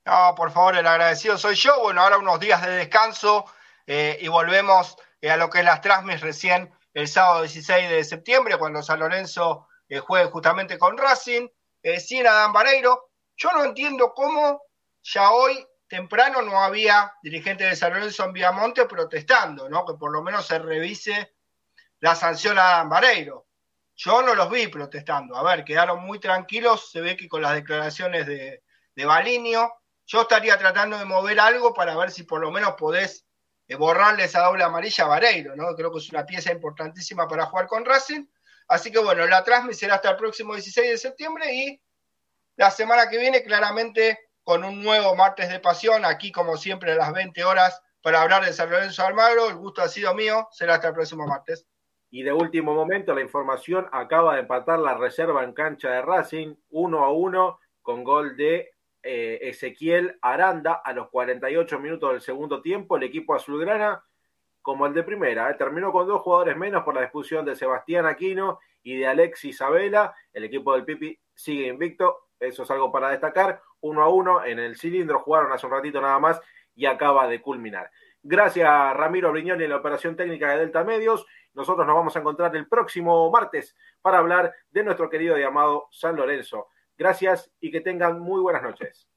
[0.05, 1.81] No, por favor, el agradecido soy yo.
[1.81, 3.47] Bueno, ahora unos días de descanso
[3.87, 8.05] eh, y volvemos eh, a lo que es las Trasmis recién el sábado 16 de
[8.05, 9.69] septiembre, cuando San Lorenzo
[10.07, 11.49] juegue justamente con Racing,
[11.99, 13.11] sin Adán Vareiro.
[13.37, 14.63] Yo no entiendo cómo
[15.03, 19.87] ya hoy temprano no había dirigentes de San Lorenzo en Viamonte protestando, ¿no?
[19.87, 21.35] Que por lo menos se revise
[22.01, 23.47] la sanción a Adán Vareiro.
[24.05, 25.37] Yo no los vi protestando.
[25.37, 26.91] A ver, quedaron muy tranquilos.
[26.91, 28.65] Se ve que con las declaraciones de,
[28.97, 29.73] de Balinio,
[30.07, 33.25] yo estaría tratando de mover algo para ver si por lo menos podés
[33.69, 35.77] eh, borrarle esa doble amarilla a Vareiro, ¿no?
[35.77, 38.27] Creo que es una pieza importantísima para jugar con Racing.
[38.67, 41.81] Así que bueno, la transmisión será hasta el próximo 16 de septiembre y
[42.57, 46.97] la semana que viene claramente con un nuevo martes de pasión, aquí como siempre a
[46.97, 49.49] las 20 horas para hablar de San Lorenzo Almagro.
[49.49, 51.67] El gusto ha sido mío, será hasta el próximo martes.
[52.15, 56.55] Y de último momento, la información acaba de empatar la reserva en cancha de Racing,
[56.69, 62.61] uno a uno, con gol de eh, Ezequiel Aranda a los 48 minutos del segundo
[62.61, 62.99] tiempo.
[62.99, 64.05] El equipo azulgrana,
[64.61, 68.05] como el de primera, eh, terminó con dos jugadores menos por la expulsión de Sebastián
[68.05, 70.15] Aquino y de Alexis Isabela.
[70.35, 73.63] El equipo del Pipi sigue invicto, eso es algo para destacar.
[73.81, 76.43] Uno a uno en el cilindro, jugaron hace un ratito nada más
[76.75, 77.91] y acaba de culminar.
[78.25, 81.27] Gracias Ramiro Brignoni en la operación técnica de Delta Medios.
[81.55, 86.17] Nosotros nos vamos a encontrar el próximo martes para hablar de nuestro querido llamado San
[86.17, 86.69] Lorenzo.
[86.97, 89.12] Gracias y que tengan muy buenas noches.